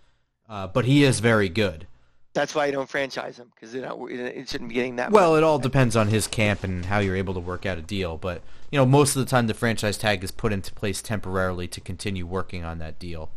[0.48, 1.88] uh, but he is very good.
[2.36, 5.10] That's why I don't franchise him because it shouldn't be getting that.
[5.10, 5.38] Well, much.
[5.38, 8.18] it all depends on his camp and how you're able to work out a deal,
[8.18, 11.66] but you know most of the time the franchise tag is put into place temporarily
[11.70, 13.32] to continue working on that deal.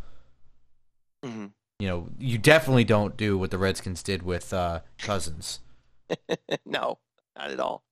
[1.24, 1.52] Mhm.
[1.78, 5.60] You know, you definitely don't do what the Redskins did with uh, Cousins.
[6.66, 6.98] no,
[7.36, 7.84] not at all.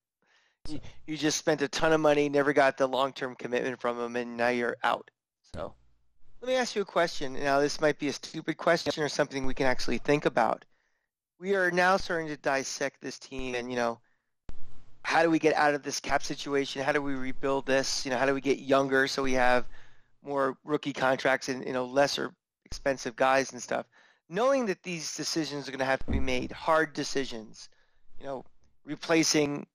[0.69, 4.17] You, you just spent a ton of money, never got the long-term commitment from him,
[4.17, 5.09] and now you're out.
[5.55, 5.73] So,
[6.41, 7.35] let me ask you a question.
[7.35, 10.65] Now, this might be a stupid question or something we can actually think about.
[11.39, 14.01] We are now starting to dissect this team, and you know,
[15.03, 16.83] how do we get out of this cap situation?
[16.83, 18.05] How do we rebuild this?
[18.07, 19.67] You know, how do we get younger so we have
[20.23, 22.35] more rookie contracts and you know lesser
[22.65, 23.87] expensive guys and stuff?
[24.29, 27.69] Knowing that these decisions are going to have to be made, hard decisions.
[28.19, 28.45] You know,
[28.85, 29.67] replacing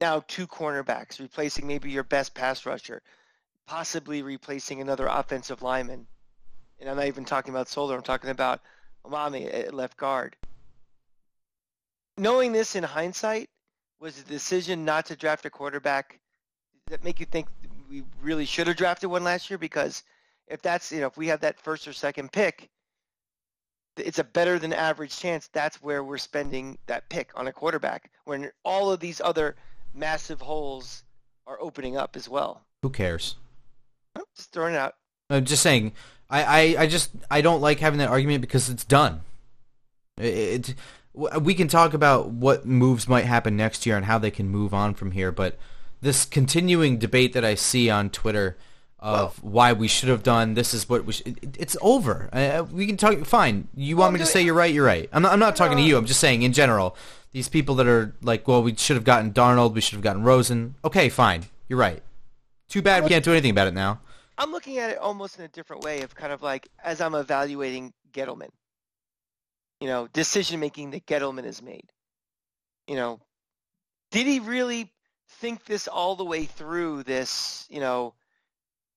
[0.00, 3.00] now two cornerbacks, replacing maybe your best pass rusher,
[3.66, 6.06] possibly replacing another offensive lineman.
[6.80, 7.94] And I'm not even talking about Solder.
[7.94, 8.60] I'm talking about
[9.06, 10.36] Omameh at left guard.
[12.22, 13.48] Knowing this in hindsight,
[13.98, 16.20] was the decision not to draft a quarterback
[16.86, 17.48] does that make you think
[17.90, 19.58] we really should have drafted one last year?
[19.58, 20.04] Because
[20.46, 22.70] if that's you know if we have that first or second pick,
[23.96, 28.08] it's a better than average chance that's where we're spending that pick on a quarterback
[28.24, 29.56] when all of these other
[29.92, 31.02] massive holes
[31.48, 32.64] are opening up as well.
[32.82, 33.34] Who cares?
[34.14, 34.94] I'm just throwing it out.
[35.28, 35.90] I'm just saying.
[36.30, 39.22] I, I, I just I don't like having that argument because it's done.
[40.18, 40.74] It, it
[41.14, 44.72] we can talk about what moves might happen next year and how they can move
[44.72, 45.58] on from here, but
[46.00, 48.56] this continuing debate that I see on Twitter
[48.98, 52.30] of why we should have done this is what we should, it, it's over.
[52.32, 53.18] Uh, we can talk.
[53.24, 54.72] Fine, you want me to say you're right?
[54.72, 55.08] You're right.
[55.12, 55.32] I'm not.
[55.32, 55.96] I'm not talking to you.
[55.96, 56.96] I'm just saying in general.
[57.32, 59.72] These people that are like, well, we should have gotten Darnold.
[59.72, 60.74] We should have gotten Rosen.
[60.84, 61.44] Okay, fine.
[61.66, 62.02] You're right.
[62.68, 64.00] Too bad we can't do anything about it now.
[64.36, 67.14] I'm looking at it almost in a different way of kind of like as I'm
[67.14, 68.50] evaluating Gettleman.
[69.82, 71.90] You know, decision making that Gettleman has made.
[72.86, 73.20] You know,
[74.12, 74.92] did he really
[75.40, 78.14] think this all the way through this, you know,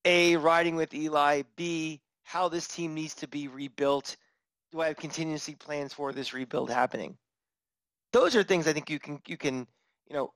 [0.06, 4.16] A, riding with Eli, B, how this team needs to be rebuilt?
[4.72, 7.18] Do I have contingency plans for this rebuild happening?
[8.12, 9.66] Those are things I think you can you can,
[10.08, 10.34] you know,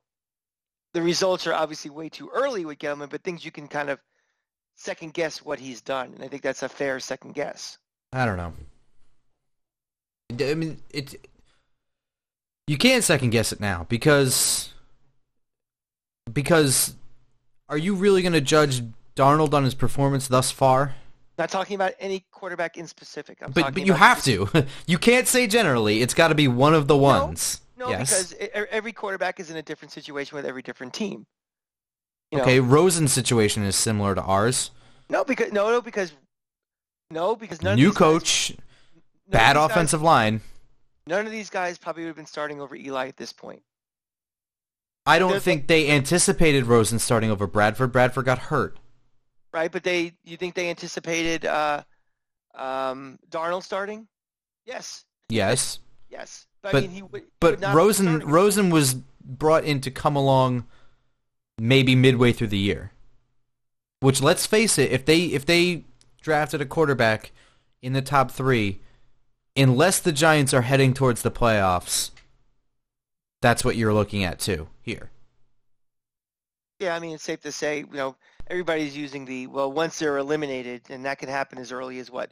[0.93, 3.99] the results are obviously way too early with Gettleman, but things you can kind of
[4.77, 7.77] second guess what he's done, and I think that's a fair second guess.
[8.11, 8.51] I don't know.
[10.31, 11.27] I mean, it.
[12.67, 14.73] You can't second guess it now because
[16.31, 16.95] because
[17.67, 18.83] are you really going to judge
[19.15, 20.95] Darnold on his performance thus far?
[21.37, 23.39] Not talking about any quarterback in specific.
[23.41, 24.49] I'm But but you have to.
[24.87, 26.01] you can't say generally.
[26.01, 27.61] It's got to be one of the ones.
[27.77, 28.33] No, yes.
[28.33, 31.25] because every quarterback is in a different situation with every different team.
[32.31, 32.43] You know?
[32.43, 34.71] okay, Rosen's situation is similar to ours.
[35.09, 36.11] No, because no, no, because
[37.09, 38.65] no, because none New coach, guys,
[39.29, 40.41] bad these guys- offensive line.
[41.07, 43.61] none of these guys probably would have been starting over Eli at this point.
[45.05, 47.91] I don't There's think they anticipated Rosen starting over Bradford.
[47.91, 48.77] Bradford got hurt.
[49.51, 49.71] right?
[49.71, 51.83] But they, you think they anticipated uh,
[52.53, 54.07] um, Darnold starting?
[54.65, 55.79] Yes, Yes.
[56.09, 56.45] yes.
[56.61, 60.15] But, But- I mean, he would, But would Rosen Rosen was brought in to come
[60.15, 60.67] along
[61.57, 62.91] maybe midway through the year.
[64.01, 65.85] Which let's face it, if they if they
[66.21, 67.31] drafted a quarterback
[67.81, 68.79] in the top 3
[69.55, 72.11] unless the Giants are heading towards the playoffs,
[73.41, 75.09] that's what you're looking at too here.
[76.79, 78.15] Yeah, I mean, it's safe to say, you know,
[78.47, 79.71] everybody's using the well.
[79.71, 82.31] Once they're eliminated, and that can happen as early as what,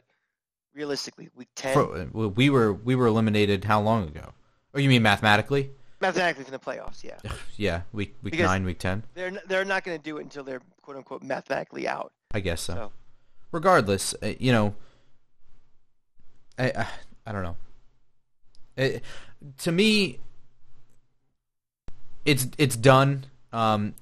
[0.74, 4.32] realistically, week ten, we were we were eliminated how long ago?
[4.74, 5.70] Oh, you mean mathematically?
[6.00, 7.02] mathematically from the playoffs.
[7.02, 7.18] Yeah,
[7.56, 9.02] Yeah, week week Because- 9, week 10.
[9.14, 12.12] they're they're not going to do it until they're quote unquote mathematically out.
[12.32, 12.74] I guess so.
[12.74, 12.92] So
[13.52, 14.74] regardless, uh, you know,
[16.58, 16.86] I I,
[17.28, 17.56] I don't know.
[18.78, 19.02] It,
[19.58, 20.18] to me,
[22.24, 23.26] it's it's done.
[23.52, 23.94] Um,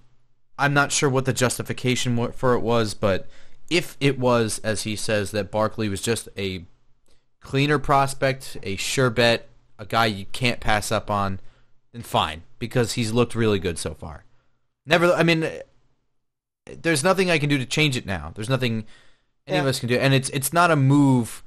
[0.56, 3.26] I'm not sure what the justification for it was, but
[3.68, 6.64] if it was, as he says, that Barkley was just a
[7.40, 11.40] cleaner prospect, a sure bet, a guy you can't pass up on,
[11.92, 14.24] then fine, because he's looked really good so far.
[14.86, 15.50] Never, I mean,
[16.66, 18.30] there's nothing I can do to change it now.
[18.36, 18.86] There's nothing
[19.48, 21.42] any of us can do, and it's it's not a move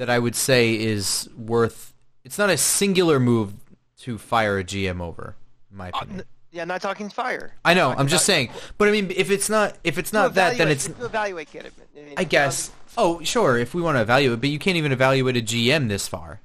[0.00, 1.92] that I would say is worth.
[2.24, 3.52] It's not a singular move
[3.98, 5.36] to fire a GM over,
[5.70, 6.20] in my Uh, opinion.
[6.20, 7.52] n- yeah, not talking fire.
[7.66, 7.90] I know.
[7.90, 10.86] I'm just saying, but I mean, if it's not if it's not that, then it's
[10.86, 11.84] to evaluate Gettleman.
[11.94, 12.70] I, mean, I guess.
[12.96, 13.58] Oh, sure.
[13.58, 16.40] If we want to evaluate, but you can't even evaluate a GM this far.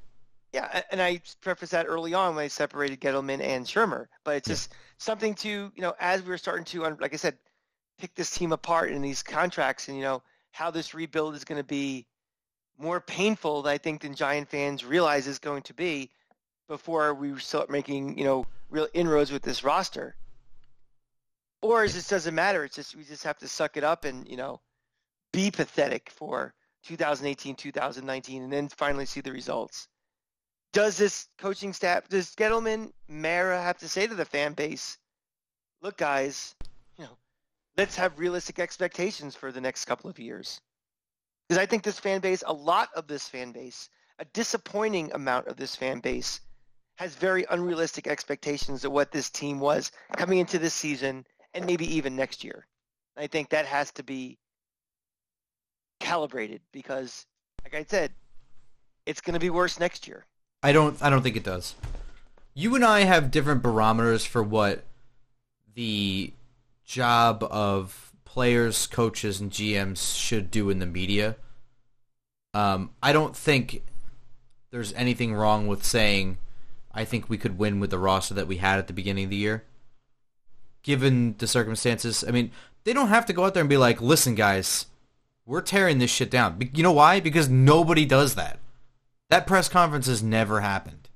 [0.52, 4.08] Yeah, and I prefaced that early on when I separated Gettleman and Shurmur.
[4.26, 4.54] But it's Yeah.
[4.56, 7.38] just something to, you know, as we were starting to, like I said,
[7.98, 11.58] pick this team apart in these contracts and, you know, how this rebuild is going
[11.60, 12.06] to be
[12.78, 16.10] more painful, I think, than Giant fans realize is going to be
[16.68, 20.16] before we start making, you know, real inroads with this roster.
[21.62, 22.64] Or it just doesn't matter.
[22.64, 24.60] It's just, we just have to suck it up and, you know,
[25.32, 26.54] be pathetic for
[26.86, 29.88] 2018, 2019, and then finally see the results
[30.76, 34.98] does this coaching staff, does Gettleman, Mara have to say to the fan base,
[35.82, 36.54] look, guys,
[36.98, 37.18] you know,
[37.78, 40.60] let's have realistic expectations for the next couple of years?
[41.48, 43.90] Because I think this fan base, a lot of this fan base,
[44.20, 46.42] a disappointing amount of this fan base,
[46.96, 51.96] has very unrealistic expectations of what this team was coming into this season and maybe
[51.96, 52.66] even next year.
[53.18, 54.38] I think that has to be
[56.00, 57.26] calibrated because,
[57.64, 58.12] like I said,
[59.06, 60.26] it's going to be worse next year.
[60.64, 61.02] I don't.
[61.02, 61.76] I don't think it does.
[62.54, 64.84] You and I have different barometers for what
[65.76, 66.34] the
[66.86, 68.05] job of
[68.36, 71.38] players, coaches, and GMs should do in the media.
[72.54, 73.82] Um, I don't think
[74.72, 76.38] there's anything wrong with saying
[76.94, 79.30] I think we could win with the roster that we had at the beginning of
[79.30, 79.64] the year.
[80.84, 82.52] Given the circumstances, I mean,
[82.84, 84.88] they don't have to go out there and be like, "Listen, guys,
[85.46, 87.22] we're tearing this shit down." You know why?
[87.22, 88.60] Because nobody does that.
[89.30, 91.08] That press conference has never happened.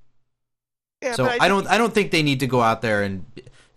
[1.04, 3.26] Yeah, So but I, don't I don't think they need to go out there and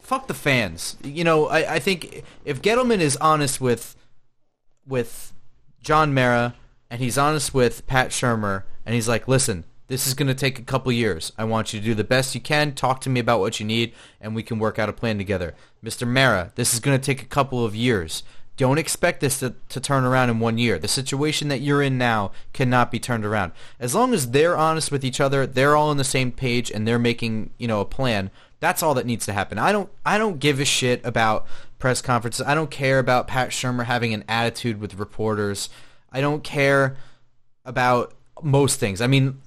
[0.03, 0.97] fuck the fans.
[1.03, 3.97] You know, I, I think if Gettleman is honest with
[4.87, 5.33] with
[5.81, 6.55] John Mara
[6.91, 10.59] and he's honest with Pat Shurmur and he's like, listen, this is going to take
[10.59, 11.33] a couple years.
[11.37, 12.75] I want you to do the best you can.
[12.75, 15.55] Talk to me about what you need, and we can work out a plan together.
[15.85, 16.07] Mr.
[16.07, 18.23] Mara, this is going to take a couple of years.
[18.57, 20.79] Don't expect this to, to turn around in one year.
[20.79, 23.53] The situation that you're in now cannot be turned around.
[23.81, 26.87] As long as they're honest with each other, they're all on the same page, and
[26.87, 28.31] they're making you know a plan.
[28.61, 29.59] That's all that needs to happen.
[29.59, 31.47] I don't I don't give a shit about
[31.79, 32.47] press conferences.
[32.47, 35.69] I don't care about Pat Shurmur having an attitude with reporters.
[36.13, 36.97] I don't care
[37.65, 39.01] about most things.
[39.01, 39.41] I mean,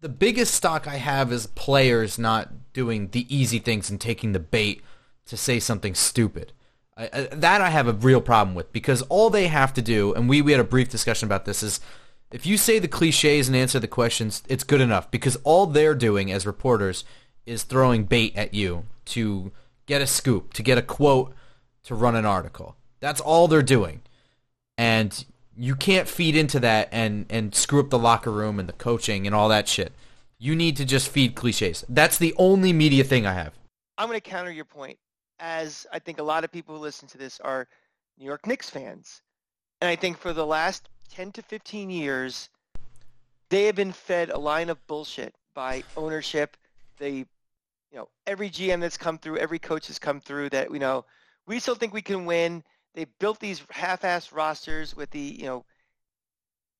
[0.00, 4.38] the biggest stock I have is players not doing the easy things and taking the
[4.38, 4.82] bait
[5.26, 6.52] to say something stupid.
[6.98, 10.28] I, that I have a real problem with because all they have to do, and
[10.28, 11.80] we, we had a brief discussion about this, is
[12.32, 15.94] if you say the cliches and answer the questions, it's good enough because all they're
[15.94, 17.04] doing as reporters
[17.46, 19.52] is throwing bait at you to
[19.86, 21.32] get a scoop, to get a quote,
[21.84, 22.76] to run an article.
[23.00, 24.02] That's all they're doing.
[24.76, 25.24] And
[25.56, 29.26] you can't feed into that and, and screw up the locker room and the coaching
[29.26, 29.92] and all that shit.
[30.38, 31.84] You need to just feed cliches.
[31.88, 33.54] That's the only media thing I have.
[33.96, 34.98] I'm going to counter your point,
[35.40, 37.68] as I think a lot of people who listen to this are
[38.18, 39.22] New York Knicks fans.
[39.80, 42.48] And I think for the last 10 to 15 years,
[43.48, 46.56] they have been fed a line of bullshit by ownership.
[46.98, 47.26] They, you
[47.94, 51.04] know, every GM that's come through, every coach has come through that, you know,
[51.46, 52.62] we still think we can win.
[52.94, 55.64] They built these half-ass rosters with the, you know,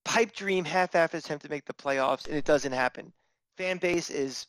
[0.04, 3.12] pipe dream half-ass attempt to make the playoffs, and it doesn't happen.
[3.56, 4.46] Fan base is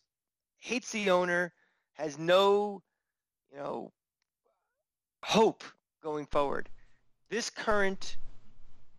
[0.58, 1.54] hates the owner,
[1.94, 2.82] has no,
[3.52, 3.92] you know,
[5.24, 5.64] hope
[6.02, 6.70] going forward.
[7.30, 8.18] This current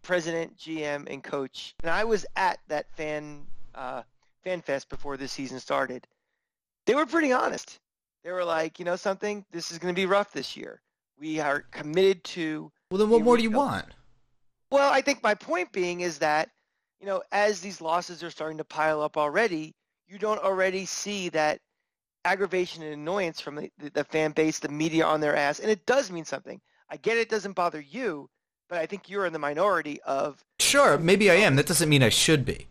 [0.03, 4.03] president, GM, and coach, and I was at that fan uh,
[4.45, 6.07] fan fest before this season started.
[6.87, 7.79] They were pretty honest.
[8.25, 9.45] They were like, you know, something.
[9.51, 10.81] This is going to be rough this year.
[11.19, 12.71] We are committed to.
[12.91, 13.87] Well, then what more do you want?
[14.71, 16.49] Well, I think my point being is that,
[17.01, 19.75] you know, as these losses are starting to pile up already,
[20.09, 21.61] you don't already see that
[22.25, 25.87] aggravation and annoyance from the, the, fan base, the media on their ass, and it
[25.87, 26.61] does mean something.
[26.91, 28.29] I get it doesn't bother you,
[28.69, 31.57] but I think you're in the minority of Sure, maybe I am.
[31.57, 32.67] That doesn't mean I should be.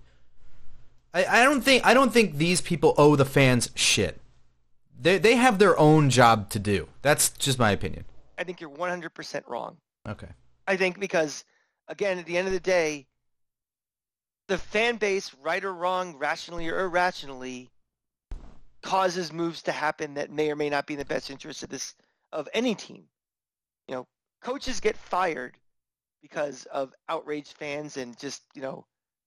[1.13, 4.21] I, I don't think I don't think these people owe the fans shit.
[4.99, 6.87] They they have their own job to do.
[7.01, 8.05] That's just my opinion.
[8.37, 9.77] I think you're 100% wrong.
[10.07, 10.29] Okay.
[10.65, 11.43] I think because,
[11.89, 13.05] again, at the end of the day,
[14.47, 17.69] the fan base, right or wrong, rationally or irrationally,
[18.81, 21.69] causes moves to happen that may or may not be in the best interest of
[21.69, 21.95] this
[22.31, 23.03] of any team.
[23.87, 24.07] You know,
[24.41, 25.57] coaches get fired
[26.21, 28.85] because of outraged fans and just you know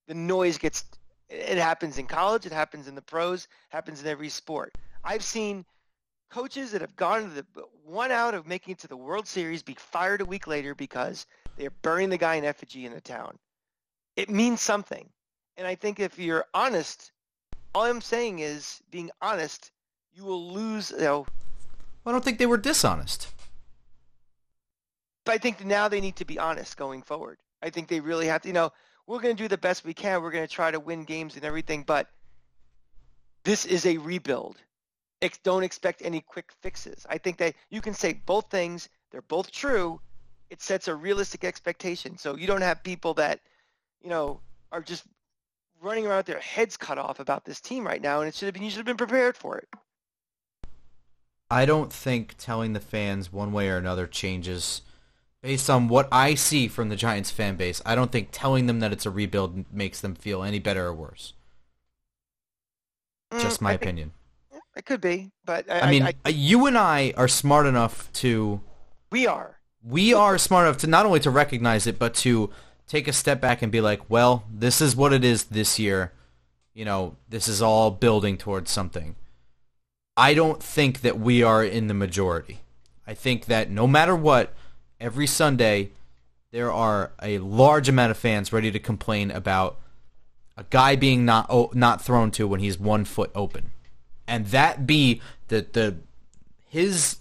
[0.09, 0.85] the noise gets.
[1.29, 2.45] It happens in college.
[2.45, 3.49] It happens in the pros.
[3.71, 4.77] Happens in every sport.
[5.03, 5.65] I've seen
[6.31, 7.47] coaches that have gone to the
[7.85, 11.27] one out of making it to the World Series be fired a week later because
[11.57, 13.39] they're burying the guy in effigy in the town.
[14.17, 15.09] It means something.
[15.57, 17.13] And I think if you're honest,
[17.75, 19.71] all I'm saying is being honest,
[20.15, 21.27] you will lose, you know,
[22.05, 23.29] I don't think they were dishonest.
[25.25, 27.39] but I think now they need to be honest going forward.
[27.63, 28.73] I think they really have to, you know,
[29.07, 30.23] we're going to do the best we can.
[30.23, 32.09] We're going to try to win games and everything, but
[33.45, 34.57] this is a rebuild.
[35.21, 37.07] Ex- don't expect any quick fixes.
[37.09, 38.89] I think that you can say both things.
[39.11, 40.01] They're both true.
[40.51, 42.19] It sets a realistic expectation.
[42.19, 43.41] So you don't have people that,
[44.03, 44.41] you know,
[44.73, 45.05] are just
[45.83, 48.47] running around with their heads cut off about this team right now, and it should
[48.47, 49.69] have been you should have been prepared for it.
[51.51, 54.83] I don't think telling the fans one way or another changes
[55.43, 57.83] based on what I see from the Giants fan base.
[57.85, 60.95] I don't think telling them that it's a rebuild makes them feel any better or
[60.95, 61.35] worse.
[63.39, 64.13] Just Mm, my I think- opinion.
[64.75, 68.11] It could be, but I, I mean, I, uh you and I are smart enough
[68.15, 68.63] to
[69.11, 69.59] we are.
[69.83, 72.49] we are smart enough to not only to recognize it but to
[72.87, 76.13] take a step back and be like, well, this is what it is this year.
[76.75, 79.17] You know, this is all building towards something.
[80.17, 82.61] I don't think that we are in the majority.
[83.07, 84.55] I think that no matter what,
[85.01, 85.91] every Sunday
[86.51, 89.79] there are a large amount of fans ready to complain about
[90.57, 93.71] a guy being not not thrown to when he's one foot open,
[94.29, 95.97] and that be the the
[96.69, 97.17] his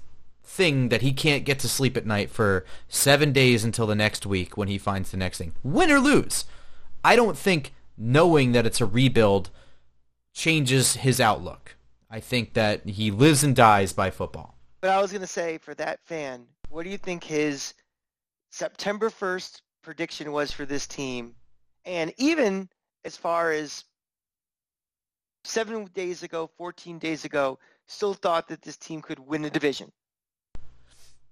[0.51, 4.25] thing that he can't get to sleep at night for seven days until the next
[4.25, 6.43] week when he finds the next thing, win or lose.
[7.05, 9.49] I don't think knowing that it's a rebuild
[10.33, 11.77] changes his outlook.
[12.09, 14.57] I think that he lives and dies by football.
[14.81, 17.73] But I was going to say for that fan, what do you think his
[18.49, 21.33] September 1st prediction was for this team?
[21.85, 22.67] And even
[23.05, 23.85] as far as
[25.45, 29.91] seven days ago, 14 days ago, still thought that this team could win the division.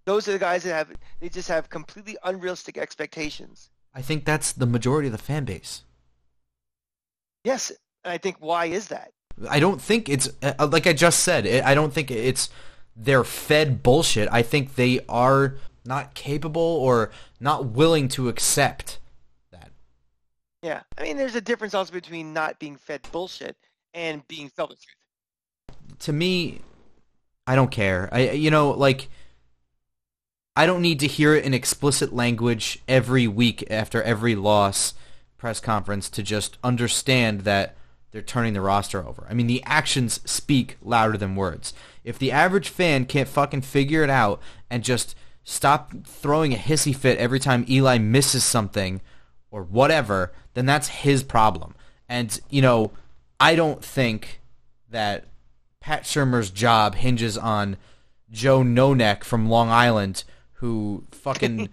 [0.10, 0.89] Those are the guys that have,
[1.20, 3.70] they just have completely unrealistic expectations.
[3.93, 5.84] I think that's the majority of the fan base.
[7.43, 7.72] Yes.
[8.03, 9.12] And I think why is that?
[9.47, 11.45] I don't think it's uh, like I just said.
[11.45, 12.49] I don't think it's
[12.95, 14.28] they're fed bullshit.
[14.32, 18.97] I think they are not capable or not willing to accept
[19.51, 19.70] that.
[20.64, 20.82] Yeah.
[20.97, 23.55] I mean, there's a difference also between not being fed bullshit
[23.93, 25.99] and being fed the truth.
[25.99, 26.62] To me,
[27.45, 28.10] I don't care.
[28.12, 29.07] I you know like
[30.60, 34.93] I don't need to hear it in explicit language every week after every loss
[35.38, 37.78] press conference to just understand that
[38.12, 39.26] they're turning the roster over.
[39.30, 41.74] I mean, the actions speak louder than words.
[42.03, 46.93] If the average fan can't fucking figure it out and just stop throwing a hissy
[46.93, 48.99] fit every time Eli misses something
[49.51, 51.74] or whatever, then that's his problem.
[52.10, 52.91] And, you know,
[53.39, 54.41] I don't think
[54.89, 55.24] that
[55.80, 57.78] Pat Shurmur's job hinges on
[58.30, 60.26] Joe Noneck from Long Island
[60.60, 61.70] who fucking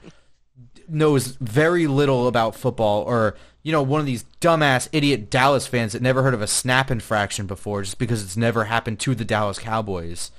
[0.89, 5.93] knows very little about football or you know one of these dumbass idiot Dallas fans
[5.93, 9.24] that never heard of a snap infraction before just because it's never happened to the
[9.24, 10.30] Dallas Cowboys.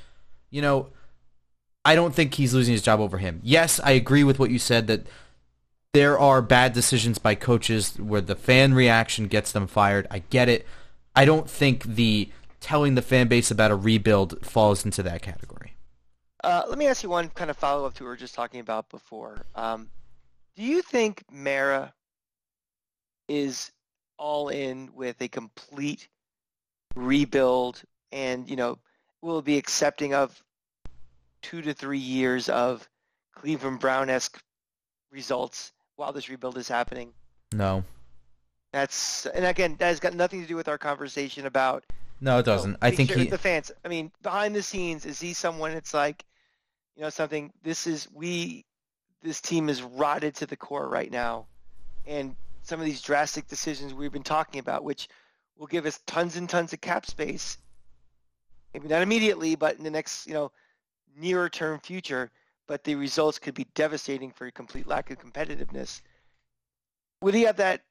[0.49, 0.89] You know,
[1.83, 3.41] I don't think he's losing his job over him.
[3.43, 5.07] Yes, I agree with what you said that
[5.93, 10.07] there are bad decisions by coaches where the fan reaction gets them fired.
[10.09, 10.65] I get it.
[11.15, 12.29] I don't think the
[12.59, 15.56] telling the fan base about a rebuild falls into that category.
[16.43, 18.35] Uh, let me ask you one kind of follow up to what we were just
[18.35, 19.37] talking about before.
[19.55, 19.89] Um,
[20.55, 21.93] do you think Mara
[23.27, 23.71] is
[24.17, 26.07] all in with a complete
[26.95, 27.81] rebuild
[28.11, 28.77] and, you know,
[29.21, 30.41] will be accepting of
[31.41, 32.87] two to three years of
[33.35, 34.39] Cleveland Brown-esque
[35.11, 37.13] results while this rebuild is happening?
[37.53, 37.83] No.
[38.73, 41.83] That's and again, that has got nothing to do with our conversation about.
[42.19, 42.71] No, it doesn't.
[42.71, 43.29] You know, I think sure he.
[43.29, 43.71] the fans.
[43.85, 45.71] I mean, behind the scenes, is he someone?
[45.71, 46.25] It's like,
[46.97, 47.53] you know, something.
[47.63, 48.65] This is we.
[49.23, 51.47] This team is rotted to the core right now,
[52.05, 55.07] and some of these drastic decisions we've been talking about, which
[55.57, 57.57] will give us tons and tons of cap space.
[58.73, 60.51] Maybe not immediately, but in the next, you know,
[61.15, 62.29] nearer term future.
[62.67, 66.01] But the results could be devastating for a complete lack of competitiveness.
[67.21, 67.81] Would he have that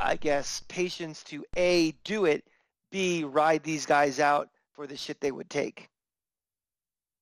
[0.00, 2.48] I guess, patience to A, do it,
[2.90, 5.90] B, ride these guys out for the shit they would take.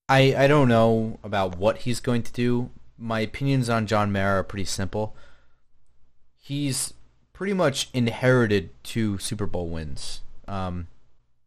[0.09, 2.71] I, I don't know about what he's going to do.
[2.97, 5.15] My opinions on John Mara are pretty simple.
[6.35, 6.95] He's
[7.31, 10.21] pretty much inherited two Super Bowl wins.
[10.47, 10.87] Um,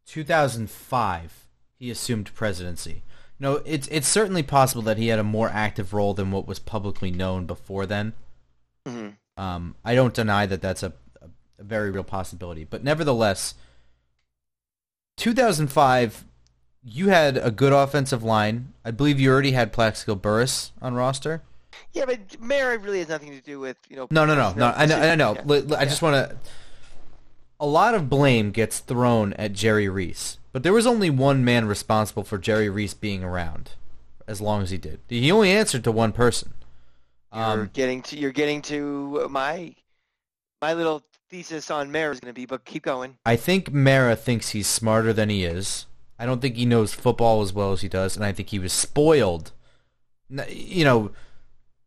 [0.07, 1.47] 2005,
[1.77, 3.03] he assumed presidency.
[3.41, 6.61] No, it's it's certainly possible that he had a more active role than what was
[6.61, 8.13] publicly known before then.
[8.87, 9.43] Mm-hmm.
[9.43, 11.27] Um, I don't deny that that's a, a,
[11.59, 13.55] a very real possibility, but nevertheless,
[15.17, 16.25] 2005,
[16.85, 18.73] you had a good offensive line.
[18.85, 21.43] I believe you already had Plaxico Burress on roster.
[21.93, 24.09] Yeah, but Mara really has nothing to do with you know.
[24.11, 24.73] No, no, no, no.
[24.77, 24.97] I know.
[24.97, 25.35] I know.
[25.35, 25.43] Yeah.
[25.45, 26.37] Li- li- I just want to.
[27.61, 31.67] A lot of blame gets thrown at Jerry Reese, but there was only one man
[31.67, 33.73] responsible for Jerry Reese being around,
[34.27, 34.99] as long as he did.
[35.09, 36.55] He only answered to one person.
[37.33, 39.75] You're Um, getting to you're getting to my
[40.61, 43.17] my little thesis on Mara is going to be, but keep going.
[43.25, 45.87] I think Mara thinks he's smarter than he is.
[46.23, 48.61] I don't think he knows football as well as he does, and I think he
[48.61, 49.51] was spoiled.
[50.49, 51.11] You know,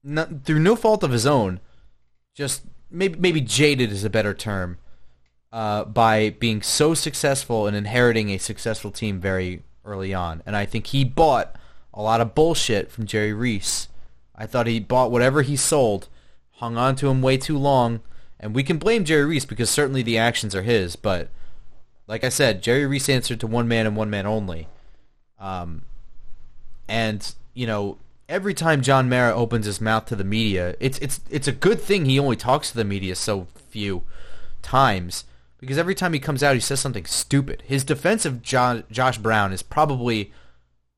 [0.04, 1.62] not, through no fault of his own,
[2.34, 4.78] just maybe maybe jaded is a better term.
[5.54, 10.66] Uh, by being so successful and inheriting a successful team very early on, and I
[10.66, 11.56] think he bought
[11.94, 13.88] a lot of bullshit from Jerry Reese.
[14.36, 16.10] I thought he bought whatever he sold,
[16.56, 18.02] hung on to him way too long,
[18.38, 21.30] and we can blame Jerry Reese because certainly the actions are his, but
[22.08, 24.68] like I said, Jerry Reese answered to one man and one man only.
[25.40, 25.84] Um,
[26.88, 27.98] and you know,
[28.30, 31.80] every time John Mara opens his mouth to the media, it's it's it's a good
[31.82, 34.04] thing he only talks to the media so few
[34.62, 35.26] times
[35.60, 37.64] because every time he comes out, he says something stupid.
[37.66, 40.32] His defense of John, Josh Brown is probably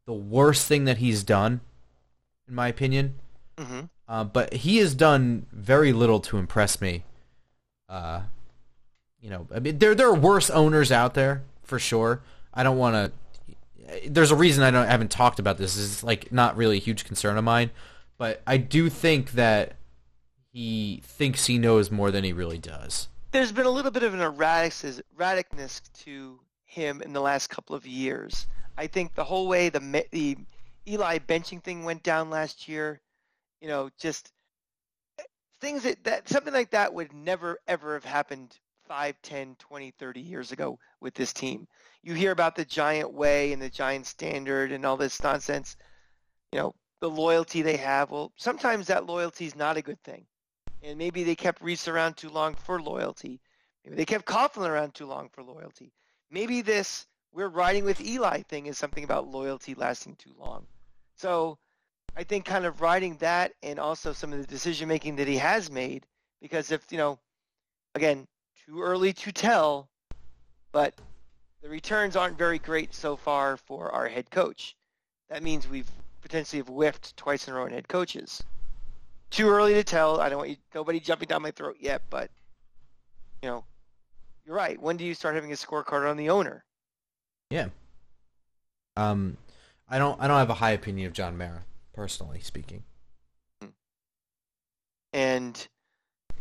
[0.05, 1.61] the worst thing that he's done,
[2.47, 3.15] in my opinion.
[3.57, 7.03] hmm Uh, but he has done very little to impress me.
[7.89, 8.21] Uh,
[9.21, 12.21] you know, I mean, there there are worse owners out there for sure.
[12.53, 14.09] I don't want to.
[14.09, 15.77] There's a reason I don't I haven't talked about this.
[15.77, 17.71] It's like not really a huge concern of mine,
[18.17, 19.75] but I do think that
[20.51, 23.07] he thinks he knows more than he really does.
[23.31, 24.73] There's been a little bit of an erratic
[25.17, 28.47] erraticness to him in the last couple of years.
[28.77, 30.37] I think the whole way the the
[30.87, 33.01] Eli benching thing went down last year,
[33.61, 34.31] you know, just
[35.19, 35.23] eh,
[35.59, 38.57] things that, that something like that would never ever have happened
[38.87, 41.67] 5 10 20 30 years ago with this team.
[42.01, 45.75] You hear about the giant way and the giant standard and all this nonsense.
[46.51, 48.11] You know the loyalty they have.
[48.11, 50.25] Well sometimes that loyalty is not a good thing.
[50.81, 53.41] And maybe they kept Reese around too long for loyalty.
[53.83, 55.91] Maybe they kept Coughlin around too long for loyalty.
[56.31, 60.65] Maybe this we're riding with Eli thing is something about loyalty lasting too long.
[61.15, 61.57] So
[62.15, 65.37] I think kind of riding that and also some of the decision making that he
[65.37, 66.05] has made
[66.41, 67.19] because if you know
[67.93, 68.27] again
[68.67, 69.89] too early to tell
[70.71, 70.93] but
[71.61, 74.75] the returns aren't very great so far for our head coach.
[75.29, 75.89] That means we've
[76.21, 78.43] potentially have whiffed twice in a row in head coaches.
[79.31, 80.21] Too early to tell.
[80.21, 82.29] I don't want you nobody jumping down my throat yet but
[83.41, 83.63] you know
[84.45, 84.81] you're right.
[84.81, 86.63] When do you start having a scorecard on the owner?
[87.49, 87.69] Yeah.
[88.95, 89.37] Um,
[89.89, 91.63] I don't I don't have a high opinion of John Mara
[91.93, 92.83] personally speaking.
[95.13, 95.67] and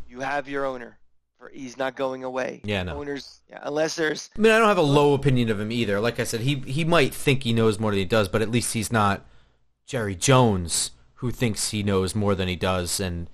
[0.09, 0.99] you have your owner
[1.55, 2.99] he's not going away Yeah, no.
[2.99, 6.01] owners yeah, unless there's I mean, I don't have a low opinion of him either.
[6.01, 8.51] Like I said, he he might think he knows more than he does, but at
[8.51, 9.25] least he's not
[9.87, 13.29] Jerry Jones who thinks he knows more than he does and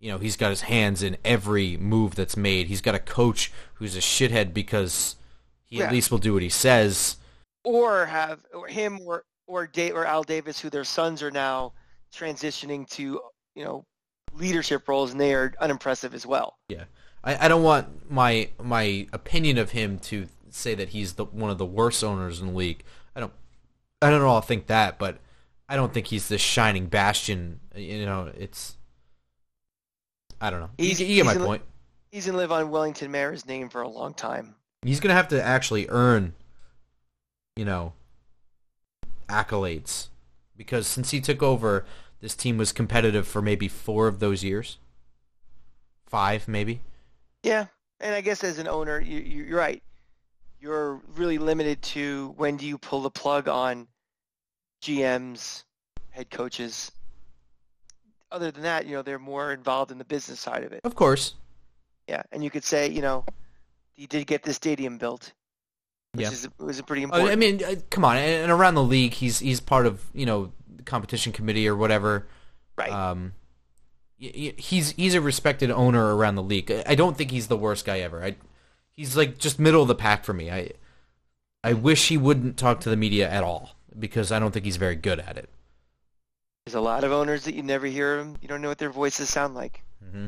[0.00, 2.66] you know, he's got his hands in every move that's made.
[2.66, 5.16] He's got a coach who's a shithead because
[5.64, 5.86] he Yeah.
[5.86, 7.16] at least will do what he says.
[7.64, 11.72] or have or him or or Dave or Al Davis, who their sons are now
[12.14, 13.20] transitioning to,
[13.54, 13.84] you know,
[14.32, 16.56] leadership roles, and they are unimpressive as well.
[16.68, 16.84] Yeah,
[17.24, 21.50] I, I don't want my my opinion of him to say that he's the one
[21.50, 22.84] of the worst owners in the league.
[23.16, 23.32] I don't
[24.02, 25.18] I don't all think that, but
[25.68, 27.60] I don't think he's the shining bastion.
[27.74, 28.76] You know, it's
[30.40, 30.70] I don't know.
[30.78, 31.62] He's- you, you get my in- point.
[32.12, 34.54] He's gonna live on Wellington Mara's name for a long time.
[34.82, 36.34] He's gonna have to actually earn,
[37.56, 37.94] you know,
[39.28, 40.08] accolades
[40.56, 41.84] because since he took over,
[42.20, 44.78] this team was competitive for maybe four of those years,
[46.06, 46.82] five maybe.
[47.44, 47.66] Yeah,
[48.00, 49.82] and I guess as an owner, you, you- you're right.
[50.60, 53.86] You're really limited to when do you pull the plug on
[54.82, 55.64] GMs,
[56.10, 56.90] head coaches.
[58.32, 60.80] Other than that, you know, they're more involved in the business side of it.
[60.84, 61.34] Of course,
[62.08, 63.24] Yeah, and you could say, you know,
[63.92, 65.32] he did get the stadium built,
[66.12, 66.32] which Yeah.
[66.32, 67.30] is was a pretty important.
[67.30, 70.52] I mean, uh, come on, and around the league, he's he's part of you know
[70.76, 72.26] the competition committee or whatever.
[72.76, 72.90] right?
[72.90, 73.34] Um,
[74.18, 76.70] he's he's a respected owner around the league.
[76.86, 78.22] I don't think he's the worst guy ever.
[78.22, 78.36] I,
[78.96, 80.50] he's like just middle of the pack for me.
[80.50, 80.70] I
[81.62, 84.76] I wish he wouldn't talk to the media at all because I don't think he's
[84.76, 85.48] very good at it.
[86.64, 88.36] There's a lot of owners that you never hear them.
[88.40, 89.82] You don't know what their voices sound like.
[90.04, 90.26] Mm-hmm.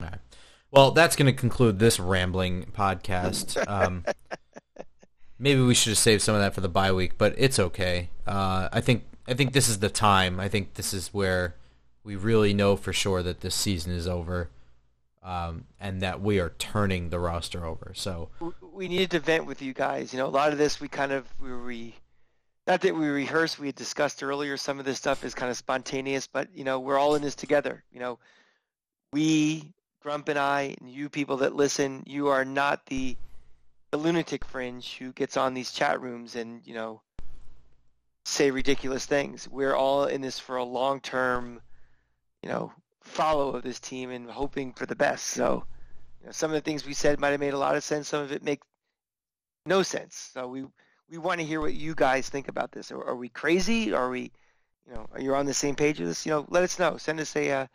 [0.00, 0.18] All right.
[0.70, 3.56] Well, that's going to conclude this rambling podcast.
[3.68, 4.04] Um,
[5.38, 8.10] maybe we should have saved some of that for the bye week, but it's okay.
[8.26, 10.40] Uh, I think I think this is the time.
[10.40, 11.54] I think this is where
[12.08, 14.48] we really know for sure that this season is over,
[15.22, 17.92] um, and that we are turning the roster over.
[17.94, 18.30] So
[18.72, 20.10] we needed to vent with you guys.
[20.10, 21.94] You know, a lot of this we kind of we re,
[22.66, 23.58] not that we rehearsed.
[23.58, 24.56] We had discussed earlier.
[24.56, 27.34] Some of this stuff is kind of spontaneous, but you know, we're all in this
[27.34, 27.84] together.
[27.92, 28.18] You know,
[29.12, 33.18] we Grump and I and you people that listen, you are not the
[33.90, 37.02] the lunatic fringe who gets on these chat rooms and you know
[38.24, 39.46] say ridiculous things.
[39.46, 41.60] We're all in this for a long term,
[42.42, 45.26] you know, follow of this team and hoping for the best.
[45.26, 45.64] So.
[46.20, 48.08] You know, some of the things we said might have made a lot of sense.
[48.08, 48.66] Some of it makes
[49.64, 50.30] no sense.
[50.32, 50.64] So we
[51.08, 52.90] we want to hear what you guys think about this.
[52.90, 53.92] Are, are we crazy?
[53.92, 54.32] Are we,
[54.86, 56.26] you know, are you on the same page with us?
[56.26, 56.96] You know, let us know.
[56.96, 57.66] Send us a uh,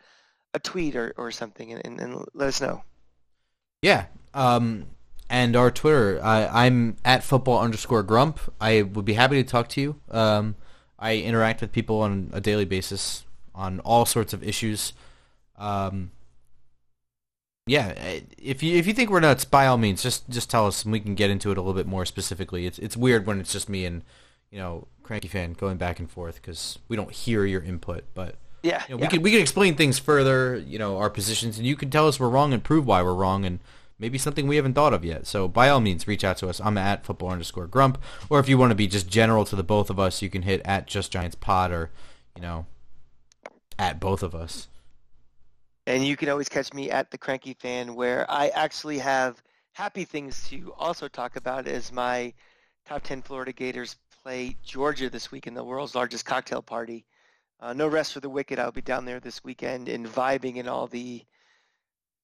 [0.53, 2.83] a tweet or, or something and, and, and let us know.
[3.81, 4.85] yeah, um,
[5.29, 8.39] and our Twitter, I, I'm at football underscore grump.
[8.61, 9.95] I would be happy to talk to you.
[10.11, 10.55] Um,
[10.99, 14.93] I interact with people on a daily basis on all sorts of issues.
[15.57, 16.11] Um,
[17.65, 20.83] yeah, if you if you think we're nuts, by all means, just just tell us,
[20.83, 22.65] and we can get into it a little bit more specifically.
[22.65, 24.03] It's it's weird when it's just me and
[24.51, 28.35] you know cranky fan going back and forth because we don't hear your input, but.
[28.65, 29.07] Yeah, You know, yeah.
[29.07, 32.07] we can we can explain things further, you know, our positions, and you can tell
[32.07, 33.59] us we're wrong and prove why we're wrong, and
[33.99, 35.27] maybe something we haven't thought of yet.
[35.27, 36.61] So by all means, reach out to us.
[36.63, 39.63] I'm at football underscore grump, or if you want to be just general to the
[39.63, 41.89] both of us, you can hit at just giants pod, or
[42.37, 42.65] you know,
[43.79, 44.67] at both of us.
[45.85, 49.41] And you can always catch me at the Cranky Fan, where I actually have
[49.73, 52.33] happy things to also talk about as my
[52.85, 57.05] top 10 Florida Gators play Georgia this week in the world's largest cocktail party.
[57.59, 58.59] Uh, no rest for the wicked.
[58.59, 61.23] I'll be down there this weekend and vibing in all the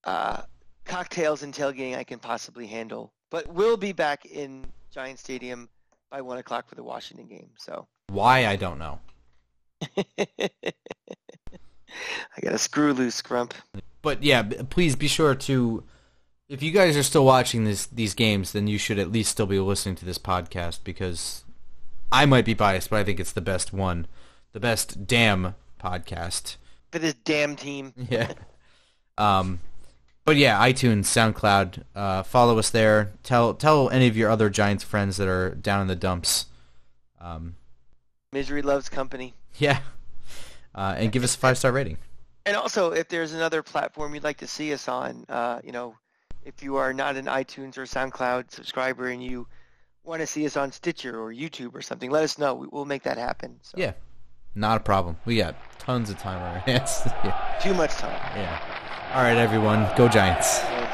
[0.04, 0.42] uh,
[0.84, 3.12] cocktails and tailgating I can possibly handle.
[3.30, 5.68] But we'll be back in Giant Stadium
[6.10, 7.50] by 1 o'clock for the Washington game.
[7.56, 8.98] So Why I don't know,
[12.36, 13.54] I got a screw loose, Grump.
[14.02, 15.84] but yeah, please be sure to.
[16.48, 19.46] If you guys are still watching this these games, then you should at least still
[19.46, 21.44] be listening to this podcast because
[22.10, 24.06] I might be biased, but I think it's the best one,
[24.52, 26.56] the best damn podcast.
[26.90, 27.92] For this damn team.
[28.10, 28.32] Yeah.
[29.16, 29.60] Um,
[30.24, 33.12] but yeah, iTunes, SoundCloud, uh, follow us there.
[33.22, 36.46] Tell tell any of your other Giants friends that are down in the dumps.
[37.20, 37.54] Um,
[38.32, 39.34] Misery loves company.
[39.58, 39.80] yeah,
[40.74, 41.98] uh, and give us a five star rating.
[42.46, 45.94] And also, if there's another platform you'd like to see us on, uh, you know,
[46.44, 49.46] if you are not an iTunes or SoundCloud subscriber and you
[50.04, 52.54] want to see us on Stitcher or YouTube or something, let us know.
[52.54, 53.58] We, we'll make that happen.
[53.62, 53.92] So, Yeah,
[54.54, 55.16] not a problem.
[55.26, 57.02] We got tons of time on our hands.
[57.24, 57.58] yeah.
[57.62, 58.18] Too much time.
[58.36, 59.12] yeah.
[59.14, 60.60] All right, everyone, go Giants.
[60.62, 60.89] Well,